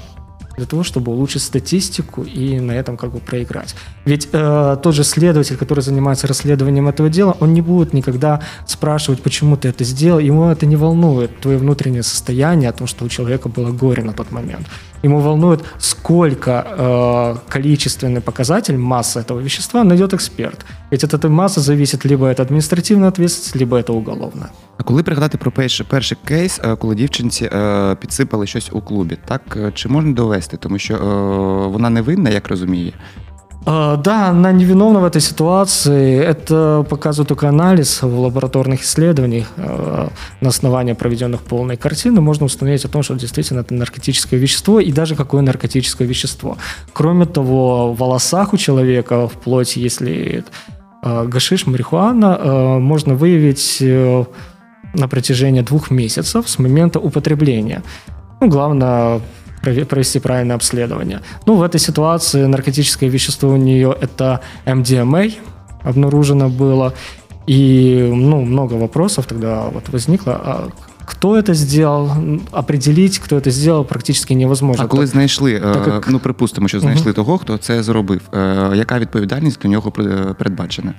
[0.58, 3.76] для того, чтобы улучшить статистику и на этом как бы проиграть.
[4.06, 9.22] Ведь э, тот же следователь, который занимается расследованием этого дела, он не будет никогда спрашивать,
[9.22, 13.10] почему ты это сделал, ему это не волнует, твое внутреннее состояние, о том, что у
[13.10, 14.68] человека было горе на тот момент.
[15.05, 20.67] Ему волнует, сколько э, количественный показатель массы этого вещества найдет эксперт.
[20.91, 24.51] Ведь от этой массы зависит либо это административная ответственность, либо это уголовная.
[24.79, 29.19] А коли пригадати про перший, перший кейс, е, коли дівчинці е, підсипали щось у клубі,
[29.25, 30.57] так е, чи можна довести?
[30.57, 30.99] Тому що е,
[31.69, 32.93] вона не винна, як розуміє.
[33.66, 36.20] А, Да, она невиновна в этой ситуации.
[36.20, 39.48] Это показывает только анализ в лабораторных исследованиях.
[39.58, 40.10] А,
[40.42, 44.92] На основании проведенных полной картины можно установить о том, что действительно это наркотическое вещество и
[44.92, 46.58] даже какое наркотическое вещество.
[46.94, 50.44] Кроме того, в волосах у человека, в плоти, если
[51.02, 54.26] а, гашиш, марихуана, можно выявить э,
[54.94, 57.84] на протяжении двух месяцев с момента употребления.
[58.42, 59.22] Ну, главное
[59.89, 61.21] провести правильное обследование.
[61.47, 65.33] Ну, в этой ситуации наркотическое вещество у нее это MDMA
[65.85, 66.93] обнаружено было.
[67.49, 70.33] И, ну, много вопросов тогда вот возникло.
[70.45, 70.69] А
[71.07, 72.07] кто это сделал?
[72.11, 74.85] М, Определить, кто это сделал, практически невозможно.
[74.85, 78.71] А коли знайшли, е, так як- ну припустимо, що знайшли того, хто це зробив, е,
[78.75, 80.93] яка відповідальність до нього при- передбачена?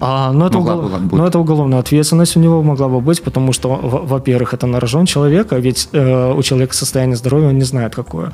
[0.00, 1.12] А, ну, это, Могла угол- была быть.
[1.12, 4.80] ну, это уголовная ответственность у него могла бы быть, потому что, во- во-первых, это на
[4.80, 8.32] рожон человека, ведь э, у человека состояние здоровья он не знает какое.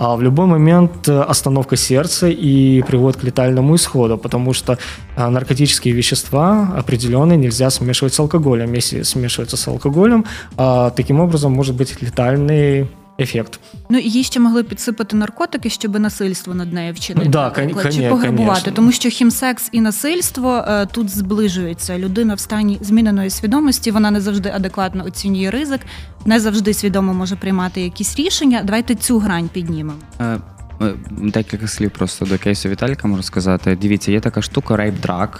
[0.00, 4.78] А в любой момент э, остановка сердца и приводит к летальному исходу, потому что
[5.16, 8.72] а, наркотические вещества определенные нельзя смешивать с алкоголем.
[8.74, 10.24] Если смешивается с алкоголем,
[10.56, 12.86] а, таким образом может быть летальный
[13.18, 13.58] эффект.
[13.88, 17.28] Ну і їй ще могли підсипати наркотики, щоб насильство над нею вчинити.
[17.28, 18.72] Да, наприклад, кон- чи пограбувати, конечно.
[18.72, 21.98] тому що хімсекс і насильство е, тут зближуються.
[21.98, 25.80] Людина в стані зміненої свідомості, вона не завжди адекватно оцінює ризик,
[26.24, 28.60] не завжди свідомо може приймати якісь рішення.
[28.64, 29.98] Давайте цю грань піднімемо.
[30.20, 30.38] Е,
[30.82, 33.78] е, Декілька слів просто до кейсу Віталіка можу сказати.
[33.82, 35.38] Дивіться, є така штука rape drug.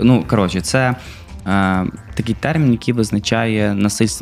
[0.00, 0.94] Ну, коротше, це
[2.14, 3.74] такий термін, який визначає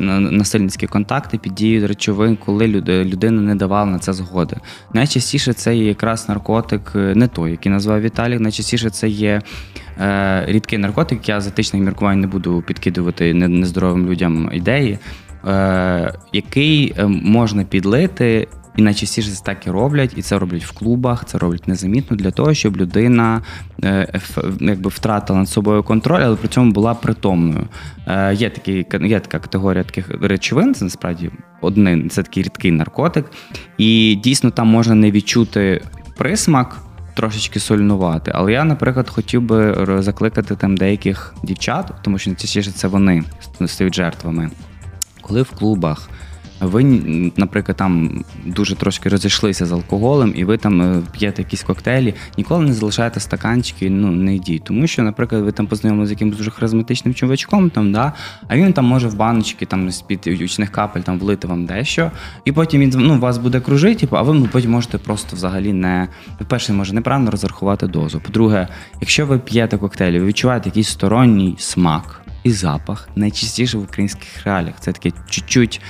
[0.09, 4.57] насильницькі контакти під дією речовин, коли людина не давала на це згоди.
[4.93, 8.39] Найчастіше це є якраз наркотик, е, не той, який назвав Віталік.
[8.39, 9.41] Найчастіше це є
[10.01, 11.29] е, рідкий наркотик.
[11.29, 14.99] Я з етичних міркувань не буду підкидувати нездоровим людям ідеї,
[15.47, 18.47] е, який е, можна підлити.
[18.77, 22.31] І найчастіше це так і роблять, і це роблять в клубах, це роблять незамітно для
[22.31, 23.41] того, щоб людина
[23.83, 27.67] е, еф- якби втратила над собою контроль, але при цьому була притомною.
[28.07, 33.25] Е, є, такий, є така категорія таких речовин, це насправді один, це такий рідкий наркотик.
[33.77, 35.81] І дійсно там можна не відчути
[36.17, 36.77] присмак,
[37.15, 38.31] трошечки сольнувати.
[38.35, 43.23] Але я, наприклад, хотів би закликати там деяких дівчат, тому що найчастіше це вони
[43.65, 44.49] стають жертвами.
[45.21, 46.09] Коли в клубах
[46.61, 46.83] ви,
[47.37, 52.65] наприклад, там дуже трошки розійшлися з алкоголем, і ви там е, п'єте якісь коктейлі, ніколи
[52.65, 54.63] не залишайте стаканчики, ну не йдіть.
[54.63, 58.13] Тому що, наприклад, ви там познайомилися з якимось дуже харизматичним чувачком, там, да,
[58.47, 62.11] а він там може в баночки там з-під очних капель там влити вам дещо,
[62.45, 66.07] і потім він ну, вас буде кружити, а ви ну, потім можете просто взагалі не.
[66.37, 68.19] По-перше, може неправильно розрахувати дозу.
[68.19, 68.67] По-друге,
[69.01, 72.21] якщо ви п'єте коктейлі, ви відчуваєте якийсь сторонній смак.
[72.43, 74.75] і запах найчастіше в українських реаліях.
[74.79, 75.81] Це таке чуть-чуть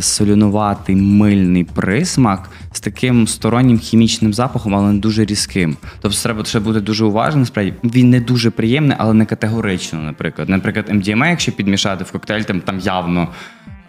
[0.00, 5.76] солюнуватий мильний присмак з таким стороннім хімічним запахом, але не дуже різким.
[6.00, 7.40] Тобто треба ще бути дуже уважним.
[7.40, 9.98] Насправді він не дуже приємний, але не категорично.
[9.98, 13.28] Наприклад, наприклад, MDMA, якщо підмішати в коктейль, там, там явно.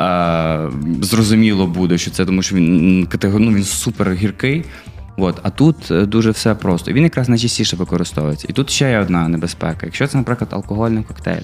[0.01, 0.69] Е,
[1.01, 4.65] зрозуміло буде, що це тому, що він ну, він супер гіркий.
[5.17, 6.91] От, а тут е, дуже все просто.
[6.91, 8.47] Він якраз найчастіше використовується.
[8.49, 9.85] І тут ще є одна небезпека.
[9.85, 11.43] Якщо це, наприклад, алкогольний коктейль,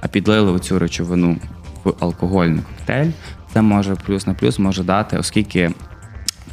[0.00, 1.36] а підлили оцю речовину
[1.84, 3.10] в алкогольний коктейль,
[3.52, 5.70] це може плюс на плюс може дати, оскільки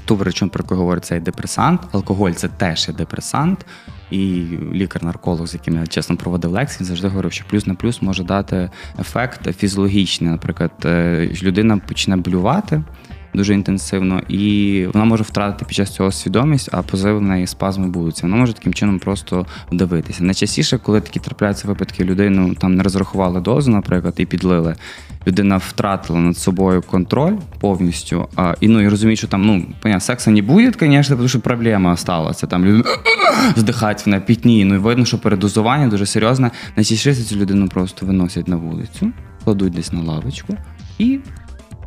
[0.05, 3.65] ту речовину, про яку говорить цей депресант, алкоголь це теж є депресант.
[4.11, 8.23] І лікар-нарколог, з яким я чесно проводив лекції, завжди говорив, що плюс на плюс може
[8.23, 10.31] дати ефект фізіологічний.
[10.31, 12.83] Наприклад, е, людина почне блювати
[13.33, 17.87] дуже інтенсивно, і вона може втратити під час цього свідомість, а позив в неї спазми
[17.87, 18.21] будуться.
[18.23, 20.23] Вона може таким чином просто вдавитися.
[20.23, 24.75] Найчастіше, коли такі трапляються випадки, людину там не розрахували дозу, наприклад, і підлили.
[25.27, 28.27] Людина втратила над собою контроль повністю.
[28.35, 31.39] А, і ну і розуміє, що там ну понятно, секса не буде, звісно, тому що
[31.39, 32.47] проблема сталася.
[32.47, 32.83] Там людина
[33.55, 34.65] здихать на пітні.
[34.65, 36.51] Ну і видно, що передозування дуже серйозне.
[36.75, 39.11] Найчастіше цю людину просто виносять на вулицю,
[39.43, 40.57] кладуть десь на лавочку
[40.97, 41.19] і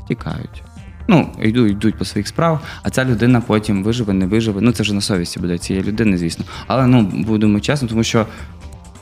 [0.05, 0.63] втікають.
[1.09, 4.61] Ну, йдуть, йдуть по своїх справах, а ця людина потім виживе, не виживе.
[4.61, 6.45] Ну, це вже на совісті буде цієї людини, звісно.
[6.67, 8.27] Але ну будемо чесно, тому що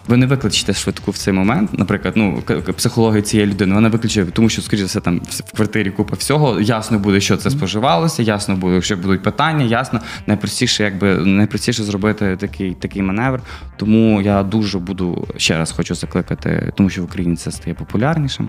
[0.09, 2.43] ви не викличете швидку в цей момент, наприклад, ну
[2.77, 6.61] психологія цієї людини, вона викличе, тому що, скоріше все, там в квартирі купа всього.
[6.61, 10.01] Ясно буде, що це споживалося, ясно буде, що будуть питання, ясно.
[10.27, 13.41] Найпростіше, якби найпростіше зробити такий такий маневр.
[13.77, 18.49] Тому я дуже буду ще раз хочу закликати, тому що в Україні це стає популярнішим.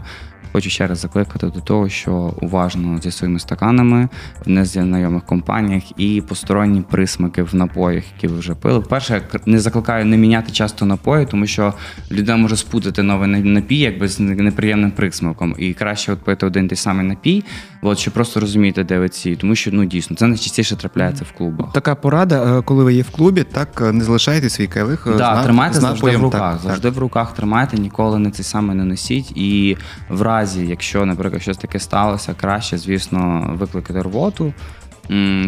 [0.51, 4.09] Хочу ще раз закликати до того, що уважно зі своїми стаканами
[4.45, 8.81] в незнайомих компаніях і посторонні присмаки в напоях, які ви вже пили.
[8.81, 11.73] Перше, не закликаю не міняти часто напої, тому що
[12.11, 15.55] людина може спутати новий напій якби з неприємним присмаком.
[15.57, 17.43] І краще от пити один той самий напій,
[17.81, 19.35] от, щоб просто розуміти, де ви ці.
[19.35, 21.73] Тому що ну дійсно це найчастіше трапляється в клубах.
[21.73, 25.07] Така порада, е, коли ви є в клубі, так е, не залишайте свій келих.
[25.07, 26.51] Е, да, тримайте завжди в руках.
[26.53, 26.97] Так, завжди так.
[26.97, 29.31] в руках тримайте, ніколи не цей самий не носіть.
[29.37, 29.77] І
[30.09, 34.53] в разі, якщо, наприклад, щось таке сталося, краще, звісно, викликати рвоту.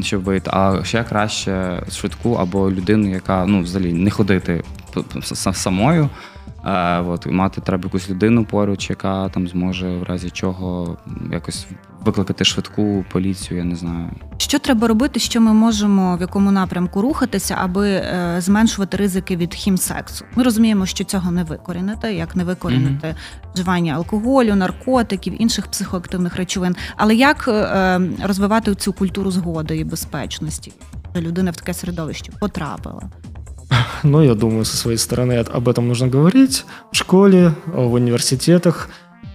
[0.01, 4.63] Щоб вийти, а ще краще швидку або людину, яка ну взагалі не ходити
[5.33, 6.09] самою,
[7.07, 10.97] от, Мати треба якусь людину поруч, яка там зможе в разі чого
[11.31, 11.67] якось
[12.05, 14.09] викликати швидку поліцію, я не знаю.
[14.37, 19.53] Що треба робити, що ми можемо в якому напрямку рухатися, аби е, зменшувати ризики від
[19.53, 20.25] хімсексу?
[20.35, 23.53] Ми розуміємо, що цього не викорінити, як не викорінити mm-hmm.
[23.53, 26.75] вживання алкоголю, наркотиків, інших психоактивних речовин.
[26.97, 30.73] Але як е, розвивати цю культуру згоди і безпечності?
[31.15, 33.01] Людина в таке середовище потрапила.
[34.03, 38.89] Но я думаю, со своей стороны об этом нужно говорить в школе, в университетах.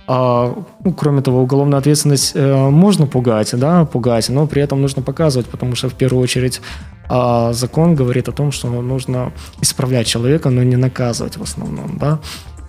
[0.09, 5.03] А, ну, кроме того, уголовная ответственность э, можно пугать, да, пугать, но при этом нужно
[5.03, 6.61] показывать, потому что в первую очередь
[7.09, 12.21] а, закон говорит о том, что нужно исправлять человека, но не наказывать в основном, да.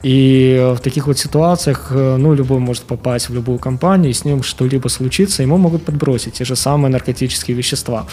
[0.02, 4.26] И в таких вот ситуациях, э, ну, любой может попасть в любую компанию, и с
[4.26, 8.08] ним что-либо случится, ему могут подбросить те же самые наркотические вещества.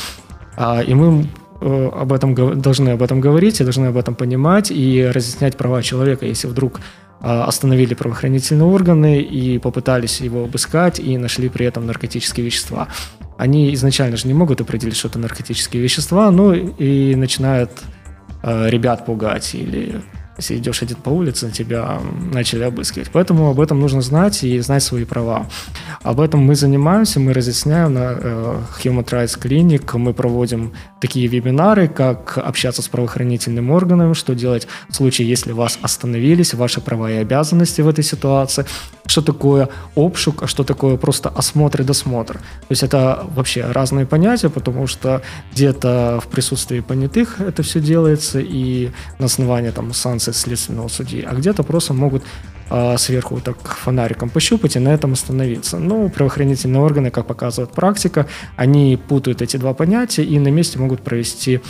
[0.57, 4.71] А, и мы Э, об этом должны об этом говорить и должны об этом понимать
[4.71, 6.81] и разъяснять права человека, если вдруг
[7.21, 12.89] а, остановили правоохранительные органы и попытались его обыскать и нашли при этом наркотические вещества.
[13.39, 17.71] Они изначально же не могут определить, что это наркотические вещества, ну и начинают
[18.43, 20.03] э, ребят пугать или
[20.37, 22.01] если идешь один по улице, тебя
[22.33, 23.11] начали обыскивать.
[23.13, 25.47] Поэтому об этом нужно знать и знать свои права.
[26.03, 31.89] Об этом мы занимаемся, мы разъясняем на э, Human Rights Clinic, мы проводим такие вебинары,
[31.89, 37.17] как общаться с правоохранительным органом, что делать в случае, если вас остановились, ваши права и
[37.17, 38.65] обязанности в этой ситуации,
[39.07, 42.35] что такое обшук, а что такое просто осмотр и досмотр.
[42.35, 45.21] То есть это вообще разные понятия, потому что
[45.53, 51.35] где-то в присутствии понятых это все делается, и на основании там санкций следственного судьи, а
[51.35, 52.23] где-то просто могут
[52.71, 55.79] а, сверху так фонариком пощупать и на этом остановиться.
[55.79, 61.03] Но правоохранительные органы, как показывает практика, они путают эти два понятия и на месте могут
[61.03, 61.61] провести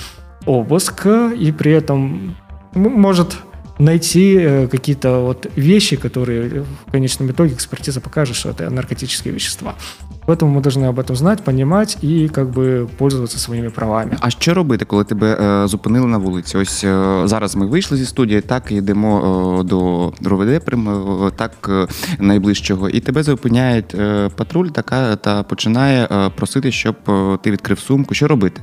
[0.47, 2.37] обыск, и при этом
[2.75, 3.37] может
[3.79, 9.75] найти э, какие-то вот вещи, которые в конечном итоге экспертиза покажет, что это наркотические вещества.
[10.27, 14.17] Поэтому ми повинні об этом знати, понимать і как би, пользоваться своїми правами.
[14.21, 16.59] А що робити, коли тебе е, зупинили на вулиці?
[16.59, 19.19] Ось е, зараз ми вийшли зі студії, так йдемо
[19.61, 21.87] е, до РОВД, прямо так е,
[22.19, 26.97] найближчого, і тебе зупиняє е, патруль, така та починає е, просити, щоб
[27.43, 28.15] ти відкрив сумку.
[28.15, 28.61] Що робити?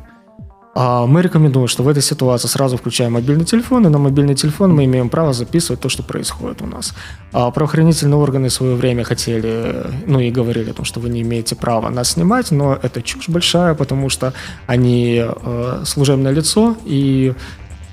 [0.73, 4.73] А мы рекомендуем, что в этой ситуации сразу включаем мобильный телефон, и на мобильный телефон
[4.73, 6.93] мы имеем право записывать то, что происходит у нас.
[7.33, 11.21] А правоохранительные органы в свое время хотели, ну и говорили о том, что вы не
[11.23, 14.33] имеете права нас снимать, но это чушь большая, потому что
[14.65, 17.33] они э, служебное лицо, и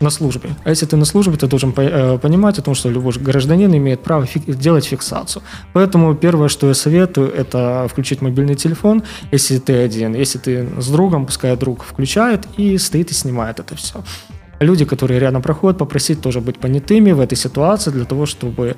[0.00, 0.50] на службе.
[0.64, 4.00] А если ты на службе, ты должен э, понимать о том, что любой гражданин имеет
[4.00, 5.42] право делать фиксацию.
[5.72, 10.14] Поэтому первое, что я советую, это включить мобильный телефон, если ты один.
[10.14, 14.02] Если ты с другом, пускай друг включает и стоит и снимает это все.
[14.61, 18.74] Люди, которые рядом проходят, попросить тоже быть понятыми в этой ситуации для того, чтобы э,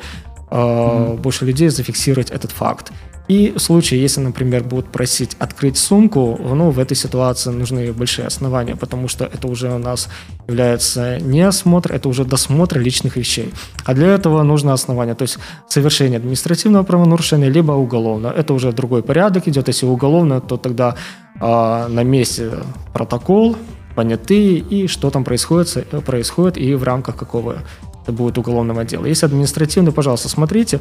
[0.51, 1.17] mm-hmm.
[1.21, 2.93] больше людей зафиксировать этот факт.
[3.31, 8.27] И в случае, если, например, будут просить открыть сумку, ну, в этой ситуации нужны большие
[8.27, 10.09] основания, потому что это уже у нас
[10.49, 13.53] является не осмотр, это уже досмотр личных вещей.
[13.85, 15.39] А для этого нужно основание, то есть
[15.69, 18.33] совершение административного правонарушения, либо уголовного.
[18.33, 19.69] Это уже другой порядок идет.
[19.69, 20.97] Если уголовно, то тогда
[21.41, 22.51] э, на месте
[22.93, 23.57] протокол,
[23.95, 27.63] понятые, и что там происходит, происходит и в рамках какого
[28.03, 29.07] это будет уголовного дела.
[29.07, 30.81] Если административный, пожалуйста, смотрите,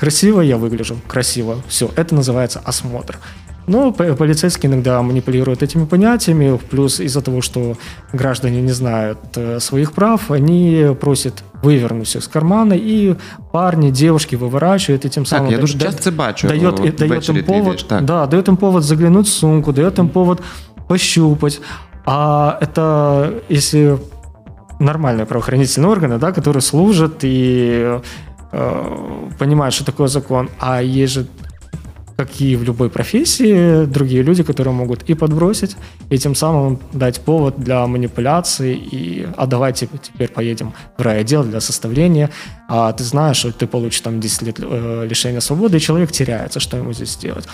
[0.00, 3.18] красиво я выгляжу, красиво, все, это называется осмотр.
[3.66, 7.76] Но полицейские иногда манипулируют этими понятиями, плюс из-за того, что
[8.12, 13.14] граждане не знают э, своих прав, они просят вывернуть все з кармана, и
[13.52, 15.50] парни, девушки выворачивают, и тем самым...
[15.50, 16.48] Так, я дуже часто це бачу.
[16.48, 18.04] Дает, дает им повод, так.
[18.04, 20.40] да, дает им повод заглянуть в сумку, дает им повод
[20.88, 21.60] пощупать.
[22.06, 23.98] А это если
[24.80, 28.00] нормальные правоохранительные органы, да, которые служат и
[28.50, 31.26] понимают, что такое закон, а есть же
[32.20, 35.76] как в любой профессии, другие люди, которые могут и подбросить,
[36.10, 41.60] и тем самым дать повод для манипуляции, и а давайте теперь поедем в райотдел для
[41.60, 42.28] составления,
[42.68, 46.60] а ты знаешь, что ты получишь там 10 лет э, лишения свободы, и человек теряется,
[46.60, 47.48] что ему здесь делать.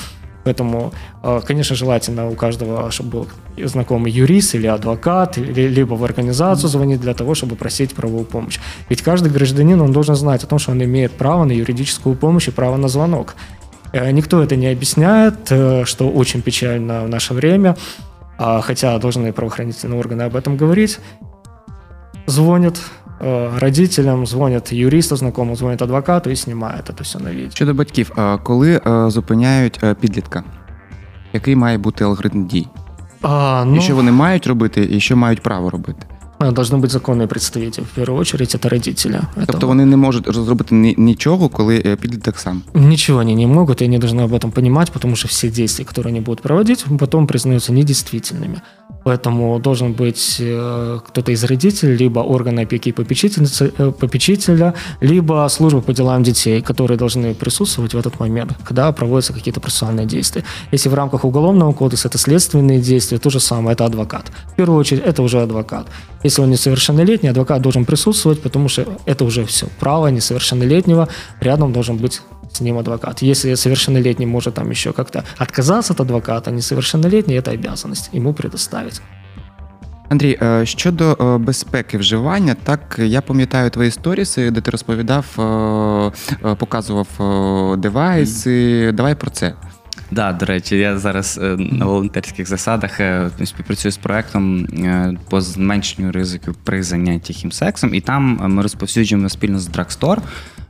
[0.46, 0.92] Поэтому,
[1.24, 3.28] э, конечно, желательно у каждого, чтобы был
[3.66, 8.60] знакомый юрист или адвокат, либо в организацию звонить для того, чтобы просить правовую помощь.
[8.88, 12.46] Ведь каждый гражданин, он должен знать о том, что он имеет право на юридическую помощь
[12.46, 13.34] и право на звонок.
[13.92, 17.76] Э, никто это не объясняет, э, что очень печально в наше время,
[18.38, 21.00] а хотя должны правоохранительные органы об этом говорить.
[22.26, 22.76] Звонят
[23.59, 27.51] родителям, дзвонять юристу знакомому, дзвонять адвокату і знімають це все на відео.
[27.51, 28.11] Щодо батьків,
[28.43, 30.43] коли зупиняють підлітка,
[31.33, 32.67] який має бути алгоритм дій?
[33.21, 33.77] А, ну...
[33.77, 35.99] І що вони мають робити, і що мають право робити?
[36.39, 37.83] Должны бути законні представитель.
[37.83, 39.21] В першу очередь, це родители.
[39.45, 42.61] Тобто вони не можуть зробити нічого, коли підліток сам?
[42.73, 46.09] Ничего они не могут, и они должны об этом понимать, потому что все действия, которые
[46.09, 48.61] они будут проводить, потом признаются недействительными.
[49.06, 55.80] Поэтому должен быть э, кто-то из родителей, либо органы опеки и э, попечителя, либо служба
[55.80, 60.42] по делам детей, которые должны присутствовать в этот момент, когда проводятся какие-то процессуальные действия.
[60.72, 64.32] Если в рамках уголовного кодекса это следственные действия, то же самое, это адвокат.
[64.52, 65.86] В первую очередь, это уже адвокат.
[66.24, 69.68] Если он несовершеннолетний, адвокат должен присутствовать, потому что это уже все.
[69.78, 71.08] Право несовершеннолетнего,
[71.40, 72.22] рядом должен быть
[72.56, 73.22] с ним адвокат.
[73.22, 79.02] Если совершеннолетний может там еще как-то отказаться от адвоката, несовершеннолетний– это обязанность ему предоставить.
[80.08, 85.26] Андрій, е, щодо е, безпеки вживання, так я пам'ятаю твої сторіси, де ти розповідав,
[86.44, 87.08] е, показував
[87.78, 88.92] девайси.
[88.92, 89.54] Давай про це.
[90.10, 93.00] Да, до речі, я зараз на волонтерських засадах
[93.44, 94.66] співпрацюю з проектом
[95.30, 100.18] по зменшенню ризиків при занятті хімсексом, і там ми розповсюджуємо спільно з Drugstore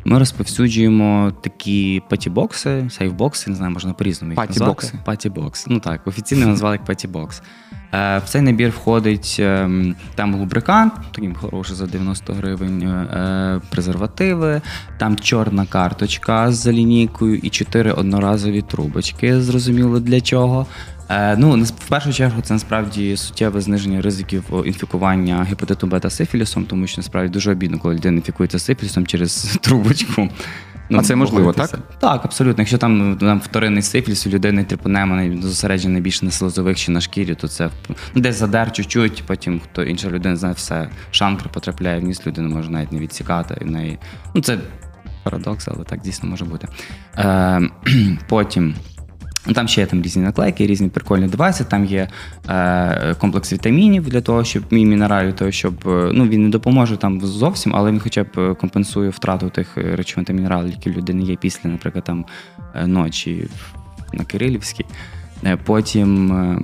[0.06, 4.86] ми розповсюджуємо такі патібокси, сейфбокси, не знаю, можна по-різному їх Патібокси.
[4.86, 5.04] назвати.
[5.06, 5.66] Патібокс.
[5.66, 7.42] Ну так, офіційно назвали як патібокс.
[7.92, 14.60] Е, в цей набір входить ем, там лубрикант, таким хороший за 90 гривень, е, презервативи,
[14.98, 19.40] там чорна карточка з лінійкою і чотири одноразові трубочки.
[19.40, 20.66] Зрозуміло для чого.
[21.08, 27.00] Е, ну, в першу чергу, це насправді суттєве зниження ризиків інфікування гепатиту бета-сифілісом, тому що
[27.00, 30.28] насправді дуже обідно, коли людина інфікується сифілісом через трубочку.
[30.88, 31.78] Ну, а це можливо, так?
[31.98, 32.62] Так, абсолютно.
[32.62, 37.34] Якщо там там вторинний сифіліс, у людини трипонема зосереджений більше на слозових чи на шкірі,
[37.34, 37.70] то це
[38.14, 42.48] ну, десь задер чуть-чуть, потім хто інша людина знає все, шанкр потрапляє в ніс, людина
[42.48, 43.58] може навіть не відсікати.
[43.60, 43.98] І в неї...
[44.34, 44.58] Ну, Це
[45.22, 46.68] парадокс, але так дійсно може бути.
[47.18, 47.60] Е,
[48.28, 48.74] Потім.
[49.46, 51.64] Ну, там ще є там різні наклейки, різні прикольні девайси.
[51.64, 52.08] Там є
[52.48, 56.96] е, комплекс вітамінів для того, щоб мій мінералів, того, щоб е, ну він не допоможе
[56.96, 60.90] там зовсім, але він хоча б е, компенсує втрату тих е, речовин та мінералів, які
[60.92, 62.24] людини є після, наприклад, там
[62.86, 63.48] ночі
[64.12, 64.84] на Кирилівській.
[65.44, 66.58] Е, Потім е,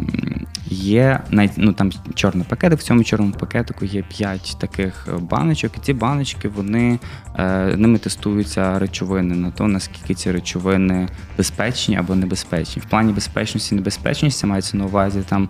[0.70, 1.20] є
[1.56, 5.92] ну, там чорний пакетик, в цьому чорному пакетику є 5 таких е, баночок, і ці
[5.92, 6.98] баночки вони
[7.76, 12.82] ними тестуються речовини на то, наскільки ці речовини безпечні або небезпечні.
[12.82, 15.48] В плані безпечності і небезпечності мається на увазі там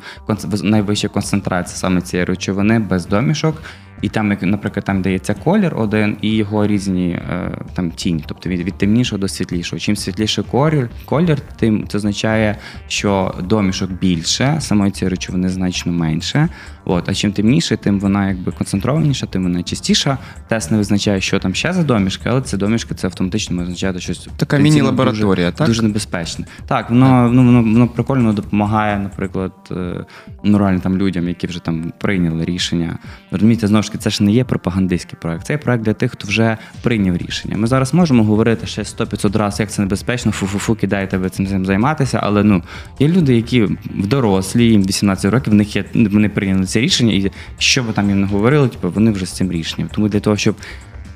[0.62, 3.62] найвища концентрація саме цієї речовини без домішок.
[4.02, 8.48] І там, як, наприклад, там дається колір один і його різні е, там тінь, тобто
[8.48, 9.80] від, від темнішого до світлішого.
[9.80, 12.56] Чим світліший колір, колір, тим це означає,
[12.88, 16.48] що домішок більше, самої цієї речовини значно менше.
[16.84, 20.18] От, а чим темніше, тим вона якби концентрованіша, тим вона чистіша.
[20.48, 24.00] Тест не визначає, що там ще за домішки, але це домішки це автоматично може означати
[24.00, 25.66] щось Така міні-лабораторія, дуже, так?
[25.66, 26.46] Дуже небезпечне.
[26.66, 30.04] Так, воно, ну, воно, воно прикольно допомагає, наприклад, е,
[30.44, 32.98] ну, реально там людям, які вже там прийняли рішення.
[33.30, 35.46] Розумієте, знову ж таки, це ж не є пропагандистський проект.
[35.46, 37.56] Це є проект для тих, хто вже прийняв рішення.
[37.56, 41.66] Ми зараз можемо говорити ще 100-500 разів, як це небезпечно, фу-фу-фу, кидайте ви цим цим
[41.66, 42.20] займатися.
[42.22, 42.62] Але ну
[42.98, 47.12] є люди, які в дорослі, їм 18 років, в них є вони прийняли це рішення,
[47.12, 49.90] і що би там їм не говорили, типу, вони вже з цим рішенням.
[49.94, 50.56] Тому для того, щоб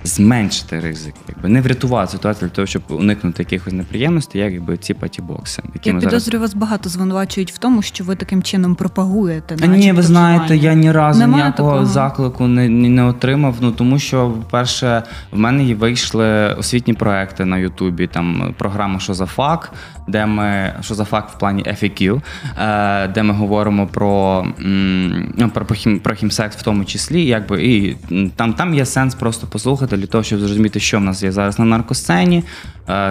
[0.05, 4.95] зменшити ризик, якби не врятувати ситуацію для того, щоб уникнути якихось неприємностей, як якби ці
[4.95, 9.57] патібокси, Я ми зараз вас багато звинувачують в тому, що ви таким чином пропагуєте.
[9.63, 11.87] а ні, ви знаєте, я ні разу Немає ніякого такого?
[11.87, 13.55] заклику не, не, не отримав.
[13.61, 15.03] Ну тому що, по-перше,
[15.33, 18.07] в мене вийшли освітні проекти на Ютубі.
[18.07, 19.73] Там програма Що за фак,
[20.07, 22.21] де ми що за фак в плані FAQ,
[22.59, 24.47] е, де ми говоримо про,
[25.37, 27.25] ну, про, про, хім, про хімсекс в тому числі.
[27.25, 27.97] Якби і
[28.37, 31.59] там, там є сенс просто послухати для того, щоб зрозуміти, що в нас є зараз
[31.59, 32.45] на наркосцені,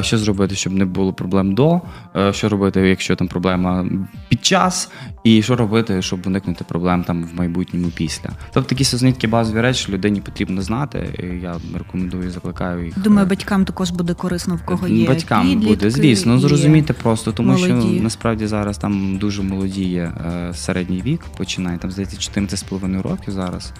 [0.01, 1.81] що зробити, щоб не було проблем до,
[2.15, 3.85] е, що робити, якщо там проблема
[4.29, 4.91] під час,
[5.23, 8.29] і що робити, щоб уникнути проблем там в майбутньому після.
[8.53, 11.19] Тобто такі созні такі базові речі людині потрібно знати.
[11.23, 12.99] І я рекомендую, закликаю їх.
[12.99, 17.31] Думаю, е, батькам також буде корисно, в кого є Батькам підлітки буде, звісно, зрозуміти просто,
[17.31, 23.33] тому що насправді зараз там дуже молодіє е, середній вік, починає там, здається, 14,5 років
[23.33, 23.73] зараз.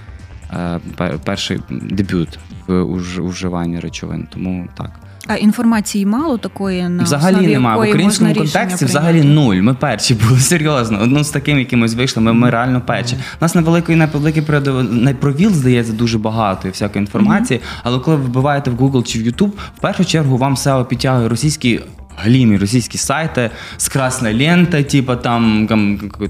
[1.23, 4.27] Перший дебют в уж- у вживанні речовин.
[4.31, 4.99] Тому так.
[5.27, 7.77] А інформації мало такої на Взагалі основі немає.
[7.77, 8.85] В українському контексті прийняти?
[8.85, 9.55] взагалі нуль.
[9.55, 10.99] Ми перші були серйозно.
[11.01, 12.23] Одну з таким якимось вийшли.
[12.23, 13.15] Ми, ми реально перші.
[13.15, 17.61] У нас невеликий невеликий великий найпровіл, здається, дуже багато і всякої інформації.
[17.83, 21.29] Але коли ви вбиваєте в Google чи в YouTube, в першу чергу вам SEO підтягує
[21.29, 21.81] російські.
[22.17, 25.67] Галімі російські сайти з красна лента, типа там,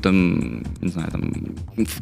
[0.01, 1.33] там, не знаю, там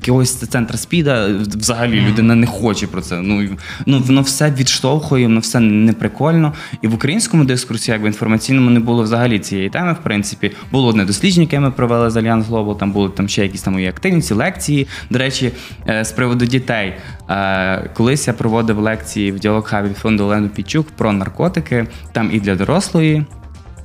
[0.05, 1.29] якогось центра спіда.
[1.39, 3.21] Взагалі людина не хоче про це.
[3.21, 3.49] Ну,
[3.85, 6.53] ну воно все відштовхує, воно все неприкольно.
[6.81, 9.93] І в українському дискурсі, якби інформаційному, не було взагалі цієї теми.
[9.93, 12.79] В принципі, було одне дослідження, яке ми провели з Альянс Глобал.
[12.79, 14.87] Там були там ще якісь там мої активність, лекції.
[15.09, 15.51] До речі,
[15.89, 16.93] е, з приводу дітей.
[17.29, 21.87] Е, Колись я проводив лекції в діалог хабі фонду Олену Пічук про наркотики.
[22.11, 23.25] Там і для дорослої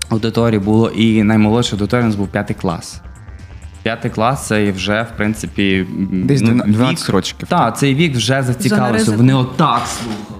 [0.09, 3.01] аудиторії було, і наймолодша аудиторія у нас був п'ятий клас.
[3.83, 7.35] П'ятий клас це вже, в принципі, Десь ну, 12 вік- років.
[7.49, 9.13] Так, цей вік вже зацікавився.
[9.13, 10.39] Вони отак слухали.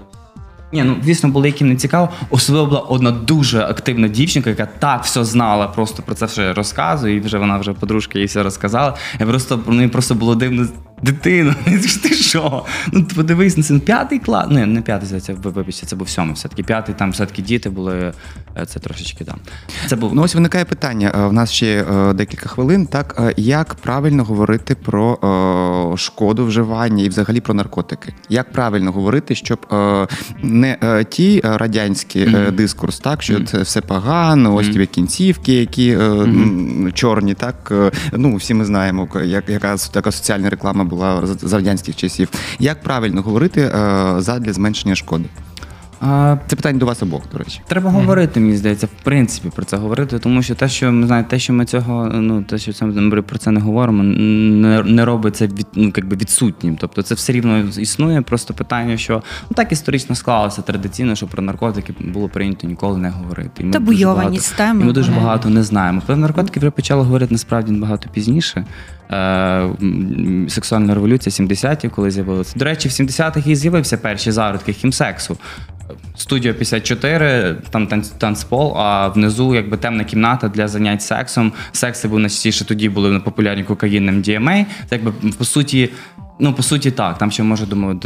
[0.73, 2.09] Ні, ну звісно, були яким не цікаво.
[2.31, 7.16] Особливо була одна дуже активна дівчинка, яка так все знала, просто про це все розказує,
[7.16, 8.97] і вже вона вже подружка їй все розказала.
[9.21, 10.66] Я просто мені просто було дивно.
[11.03, 11.55] Дитина,
[12.03, 12.64] ти що?
[12.92, 14.46] Ну подивись на це ну, п'ятий клас.
[14.51, 16.34] Ну, не п'ятий, ви- вибачте, це був сьомий.
[16.34, 18.12] Все-таки п'ятий, там все-таки діти були.
[18.57, 19.36] е, Це трошечки там.
[19.86, 21.12] Це був Ну ось виникає питання.
[21.18, 22.86] е, В нас ще е, декілька хвилин.
[22.86, 25.18] Так е, як правильно говорити про
[25.94, 28.14] е, шкоду вживання і взагалі про наркотики?
[28.28, 30.07] Як правильно говорити, щоб е,
[30.42, 32.57] не е, ті е, радянські е, Мгм.
[32.57, 36.90] дискурс, так що це все погано, ось ті кінцівки, які е, Мгм.
[36.94, 41.97] чорні, так е, ну всі ми знаємо, як яка така соціальна реклама була з радянських
[41.97, 42.28] часів.
[42.59, 45.24] Як правильно говорити е, задля зменшення шкоди?
[46.01, 47.61] а, Це питання до вас обох, до речі.
[47.66, 51.30] Треба говорити, мені здається, в принципі про це говорити, тому що те, що ми знаєте,
[51.30, 55.36] те, що ми цього, ну те, що ми про це не говоримо, не, не робить
[55.36, 56.76] це від, ну, якби відсутнім.
[56.80, 58.22] Тобто це все рівно існує.
[58.22, 63.11] Просто питання, що ну так історично склалося традиційно, що про наркотики було прийнято ніколи не
[63.11, 63.62] говорити.
[63.62, 66.03] І ми дуже теми, Ми дуже багато не знаємо.
[66.07, 68.66] Про наркотики вже почали говорити насправді набагато пізніше.
[69.12, 69.68] Е,
[70.48, 72.59] сексуальна революція 70-ті, коли з'явилася.
[72.59, 75.36] До речі, в 70-х і з'явився перші зародки хімсексу.
[76.16, 81.52] Студіо 54, там танц, танцпол, а внизу якби темна кімната для занять сексом.
[81.72, 84.66] Секси був найчастіше тоді були популярні кокаїнним DMA.
[84.88, 85.90] Це якби по суті.
[86.41, 87.18] Ну, по суті, так.
[87.18, 88.01] Там ще може думаю,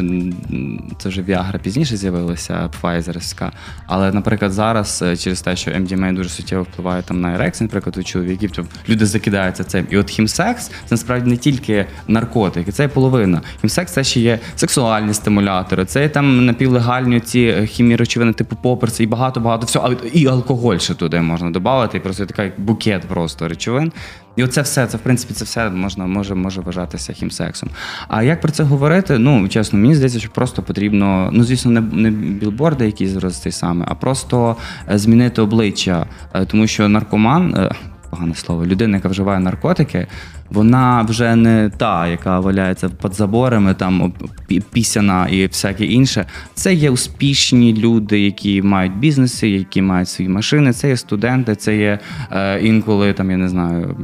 [0.98, 3.52] це вже Viagra пізніше з'явилася, Pfizerська.
[3.86, 7.96] Але, наприклад, зараз е, через те, що MDMA дуже суттєво впливає там на ерекцію, наприклад,
[7.96, 9.86] у чоловіків, то люди закидаються цим.
[9.90, 13.42] І от хімсекс це насправді не тільки наркотики, це є половина.
[13.60, 18.56] Хімсекс це ще є сексуальні стимулятори, це є там напівлегальні ці е, хімії речовини, типу
[18.56, 19.92] поперси і багато-багато всього.
[20.12, 21.98] І алкоголь ще туди можна додати.
[21.98, 23.92] І просто такий букет просто речовин.
[24.36, 27.68] І оце все, це в принципі це все можна може, може вважатися хімсексом.
[28.08, 29.18] А як про це говорити?
[29.18, 33.84] Ну чесно, мені здається, що просто потрібно, ну звісно, не, не білборди, які зрости саме,
[33.88, 34.56] а просто
[34.90, 37.70] е, змінити обличчя, Е, тому що наркоман
[38.11, 40.07] е, Погане слово, людина, яка вживає наркотики,
[40.49, 46.25] вона вже не та, яка валяється під заборами, там об- пі- пісяна і всяке інше.
[46.53, 50.73] Це є успішні люди, які мають бізнеси, які мають свої машини.
[50.73, 51.99] Це є студенти, це є
[52.31, 53.95] е, інколи там, я не знаю,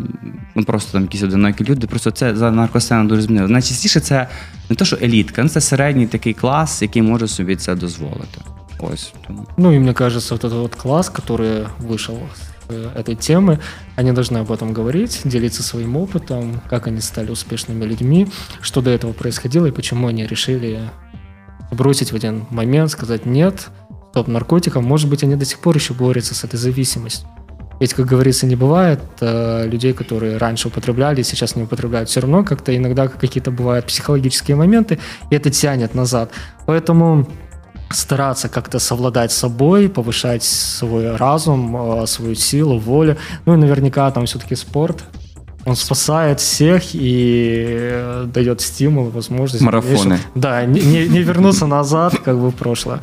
[0.56, 1.88] ну просто там якісь одинокі люди.
[1.88, 3.48] Просто це за наркосцена дуже змінило.
[3.48, 4.28] Найчастіше це
[4.70, 8.42] не то, що елітка, ну це середній такий клас, який може собі це дозволити.
[8.80, 9.46] Ось тому.
[9.58, 13.61] Ну и мне кажется, вот этот вот класс, который вышел с э, этой темы,
[13.97, 18.29] они должны об этом говорить, делиться своим опытом, как они стали успешными людьми,
[18.61, 20.81] что до этого происходило и почему они решили
[21.71, 23.69] бросить в один момент, сказать нет,
[24.11, 24.85] стоп наркотикам.
[24.85, 27.29] Может быть, они до сих пор еще борются с этой зависимостью.
[27.81, 32.09] Ведь, как говорится, не бывает э, людей, которые раньше употребляли, сейчас не употребляют.
[32.09, 34.99] Все равно как-то иногда какие-то бывают психологические моменты,
[35.31, 36.33] и это тянет назад.
[36.67, 37.29] Поэтому
[37.91, 43.17] стараться как-то совладать собой, повышать свой разум, свою силу, волю.
[43.47, 45.05] Ну и наверняка там все-таки спорт.
[45.68, 49.64] Он спасает всех и э, дает стимул, возможность.
[49.64, 49.98] в Марафоны.
[50.10, 53.00] дальнейшем- Да, не, не- не вернуться назад, как бы в прошлое.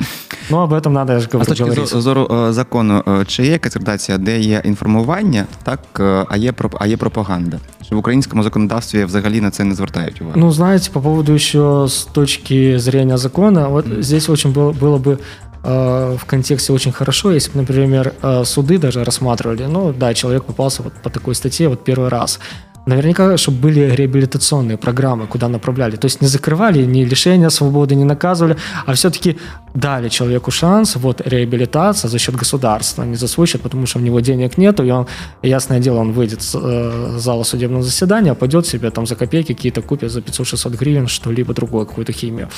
[0.49, 1.87] Но об этом надо, я же А з говорю, точки говорить.
[1.89, 6.37] зору- зору е, закону, е, чи є якась градація, де є інформування, так, е, а
[6.37, 7.57] є, проп- а є пропаганда?
[7.85, 10.39] Що в українському законодавстві взагалі на це не звертають увагу?
[10.39, 15.11] Ну, знаете, по поводу еще с точки зрения закона, вот здесь очень было, было бы
[15.11, 15.17] э,
[15.65, 20.81] в контексте очень хорошо, если бы, например, э, суды даже рассматривали, ну да, человек попался
[20.81, 22.39] вот по такой статье вот первый раз.
[22.86, 25.96] Наверняка, чтобы были реабилитационные программы, куда направляли.
[25.96, 28.56] То есть не закрывали ни лишения свободы, не наказывали,
[28.86, 29.36] а все-таки
[29.74, 34.02] дали человеку шанс, вот реабилитация за счет государства, не за свой счет, потому что у
[34.02, 35.06] него денег нету, и он,
[35.42, 39.82] ясное дело, он выйдет с э, зала судебного заседания, пойдет себе там за копейки какие-то
[39.82, 42.48] купит за 500-600 гривен что-либо другое, какую-то химию.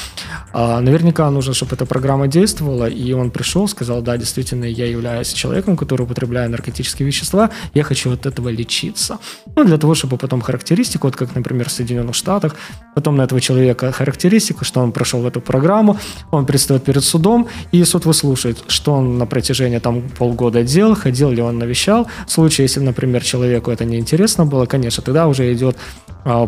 [0.53, 5.33] А, наверняка нужно, чтобы эта программа действовала, и он пришел, сказал, да, действительно, я являюсь
[5.33, 9.19] человеком, который употребляет наркотические вещества, я хочу от этого лечиться.
[9.57, 12.57] Ну, для того, чтобы потом характеристику, вот как, например, в Соединенных Штатах,
[12.95, 15.99] потом на этого человека характеристику, что он прошел в эту программу,
[16.31, 21.31] он предстает перед судом, и суд выслушает, что он на протяжении там полгода делал, ходил
[21.31, 22.07] ли он навещал.
[22.27, 25.77] В случае, если, например, человеку это неинтересно было, конечно, тогда уже идет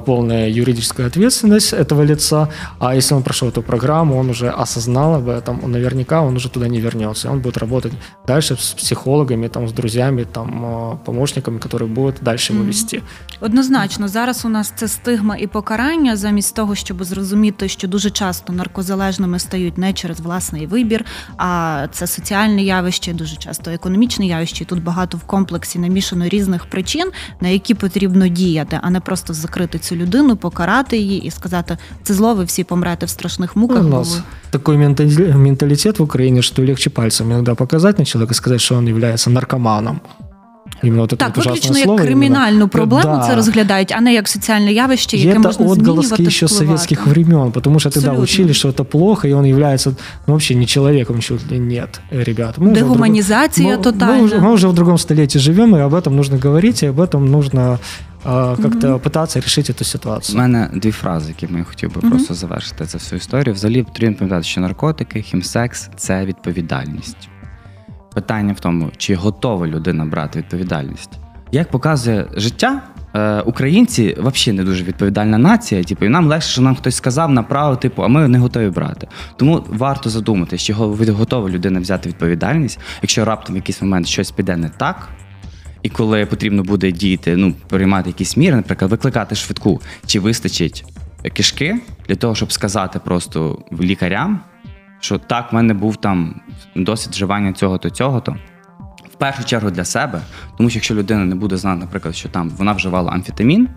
[0.06, 5.28] полная юридическая ответственность этого лица, а если он прошел эту программу, он уже осознал об
[5.28, 7.94] этом, он наверняка он уже туда не вернется, он будет работать
[8.28, 13.02] дальше с психологами, там, с друзьями, там, а, помощниками, которые будут дальше его вести.
[13.42, 18.54] Однозначно, зараз у нас це стигма і покарання, замість того, щоб зрозуміти, що дуже часто
[18.54, 21.06] наркозалежними стають не через власний вибір,
[21.38, 24.64] а це соціальне явище, дуже часто економічне явище.
[24.64, 29.34] І Тут багато в комплексі намішано різних причин, на які потрібно діяти, а не просто
[29.34, 33.62] закрити цю людину, покарати її і сказати, це зло, ви всі помрете в страшних Ну,
[33.62, 33.80] муках.
[33.80, 38.06] у бо нас ви такой ментали- менталитет в Украине, что легче пальцем иногда показать на
[38.06, 40.00] человека и сказать, что он является наркоманом.
[40.84, 42.68] Именно вот это Так, вот ужасное виключно як слово, кримінальну именно.
[42.70, 43.28] проблему Да.
[43.28, 46.66] це розглядають, а не як соціальне явище, И яке это можна отголоски змінювати, еще впливати.
[46.66, 48.24] советских времен, потому что тогда Абсолютно.
[48.24, 52.62] учили, что это плохо, и он является ну, вообще не человеком, чуть ли нет, ребята.
[52.62, 54.14] Мы уже в другом- Дегуманізація мы- тотальна.
[54.14, 57.00] Мы, уже, мы уже в другом столетии живем, и об этом нужно говорить, и об
[57.00, 57.80] этом нужно
[58.63, 59.85] как-то пытаться решить эту
[60.35, 63.55] У мене дві фрази, які я хотів би просто завершити цю всю історію.
[63.55, 67.29] Взагалі потрібно пам'ятати, що наркотики, хімсекс це відповідальність.
[68.15, 71.11] Питання в тому, чи готова людина брати відповідальність.
[71.53, 72.83] Як показує життя,
[73.15, 75.85] е, українці взагалі не дуже відповідальна нація.
[75.85, 79.09] Типу, і нам легше, що нам хтось сказав, направив, типу, а ми не готові брати.
[79.37, 84.31] Тому варто задуматися, чи го- готова людина взяти відповідальність, якщо раптом в якийсь момент щось
[84.31, 85.09] піде не так.
[85.83, 90.85] І коли потрібно буде діяти, ну приймати якісь міри, наприклад, викликати швидку, чи вистачить
[91.35, 94.41] кишки для того, щоб сказати просто лікарям,
[95.01, 96.41] що так, в мене був там
[96.77, 98.37] досвід вживання цього-то, цього-то.
[99.13, 100.21] В першу чергу для себе,
[100.57, 103.69] тому що якщо людина не буде знати, наприклад, що там вона вживала амфетамін,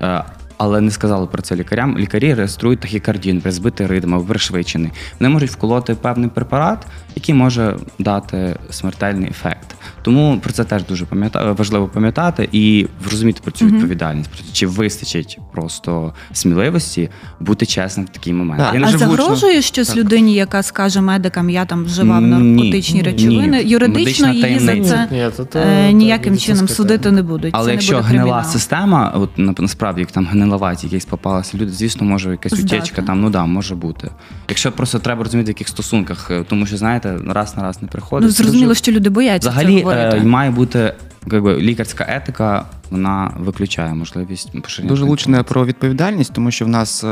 [0.00, 0.24] е,
[0.56, 4.90] але не сказала про це лікарям, лікарі реєструють тахікардію, наприклад, збитий ритм пришвидшений.
[5.20, 9.74] Вони можуть вколоти певний препарат, який може дати смертельний ефект.
[10.02, 11.52] Тому про це теж дуже пам'ята...
[11.52, 17.08] важливо пам'ятати і розуміти про цю відповідальність, чи вистачить просто сміливості
[17.40, 18.60] бути чесним в такий момент.
[18.60, 18.74] Так.
[18.74, 19.96] Я не А загрожує щось Так.
[19.96, 23.02] людині, яка скаже медикам, я там вживав наркотичні ні.
[23.02, 23.62] речовини.
[23.62, 27.50] Юридично Медична її за це Нет, это- е, ніяким чином судити не будуть.
[27.54, 28.52] Але це якщо не буде гнила кримінал.
[28.52, 32.76] система, от на- насправді як там гниловаті якісь попалися люди, звісно, може якась Здати.
[32.76, 34.10] утечка там, ну да, може бути.
[34.48, 37.88] Якщо просто треба розуміти, в яких стосунках, е, тому що знаєте, раз на раз не
[37.88, 38.26] приходить.
[38.26, 40.20] Ну зрозуміло, дуже- що люди бояться Взагалі це говорити.
[40.26, 40.94] має бути
[41.26, 44.88] якби, лікарська етика вона виключає можливість поширення.
[44.88, 47.06] Дуже лучне про відповідальність, тому що в нас е,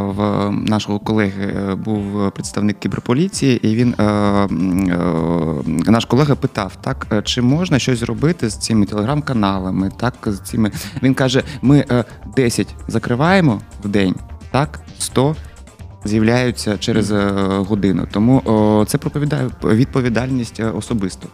[0.00, 4.48] в нашого колеги був представник кіберполіції, і він е, е,
[5.66, 9.90] наш колега питав: так чи можна щось зробити з цими телеграм-каналами?
[9.96, 10.70] Так, з цими
[11.02, 12.04] він каже: ми е,
[12.36, 14.14] 10 закриваємо в день,
[14.50, 15.36] так 100
[16.04, 17.10] з'являються через
[17.68, 18.08] годину.
[18.10, 21.28] Тому це проповідає відповідальність особисто.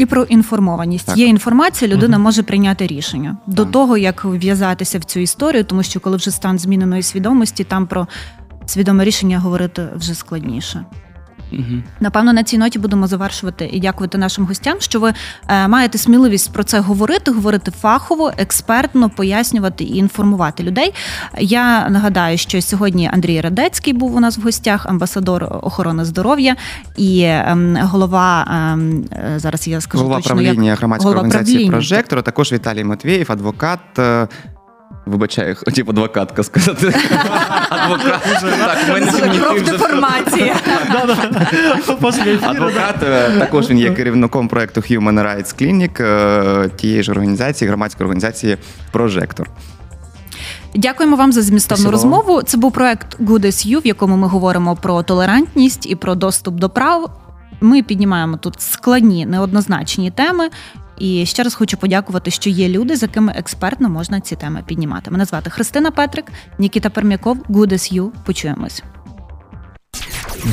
[0.00, 1.06] І про інформованість.
[1.06, 1.16] Так.
[1.16, 3.72] Є інформація, людина може прийняти рішення до Так.
[3.72, 8.06] того, як вв'язатися в цю історію, тому що коли вже стан зміненої свідомості, там про
[8.66, 10.84] свідоме рішення говорити вже складніше.
[11.52, 11.82] Мгм.
[12.00, 15.12] Напевно, на цій ноті будемо завершувати і дякувати нашим гостям, що ви
[15.48, 20.94] е, маєте сміливість про це говорити, говорити фахово, експертно, пояснювати і інформувати людей.
[21.38, 26.56] Я нагадаю, що сьогодні Андрій Радецький був у нас в гостях, амбасадор охорони здоров'я
[26.96, 31.56] і ем, голова ем, е, зараз я скажу Голова точно, як- правління громадської голова організації
[31.56, 31.72] правління.
[31.72, 33.80] Прожектор, а також Віталій Матвєєв, адвокат.
[35.06, 36.94] Вибачаю, хотів адвокатка сказати.
[37.70, 38.20] Адвокат.
[39.64, 40.56] Деформація.
[42.42, 48.04] Адвокат, е, також він є керівником проекту Human Rights Clinic, е, тієї ж організації, громадської
[48.04, 48.56] організації
[48.92, 49.50] Прожектор.
[50.74, 52.42] Дякуємо вам за змістовну Спасибо розмову.
[52.42, 56.54] Це був проект Good as You, в якому ми говоримо про толерантність і про доступ
[56.54, 57.10] до прав.
[57.60, 60.48] Ми піднімаємо тут складні, неоднозначні теми.
[61.00, 65.10] І ще раз хочу подякувати, що є люди, з якими експертно можна ці теми піднімати.
[65.10, 66.24] Мене звати Христина Петрик,
[66.58, 68.08] Нікіта Пермяков, Good as You.
[68.26, 68.82] Почуємось.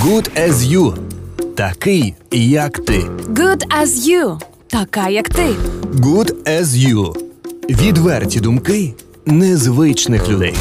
[0.01, 0.97] Good as you.
[1.55, 2.99] Такий, як ти.
[3.29, 4.41] Good as you.
[4.67, 5.47] Така, як ти.
[5.93, 7.17] Good as you.
[7.69, 8.93] Відверті думки
[9.25, 10.55] незвичних людей.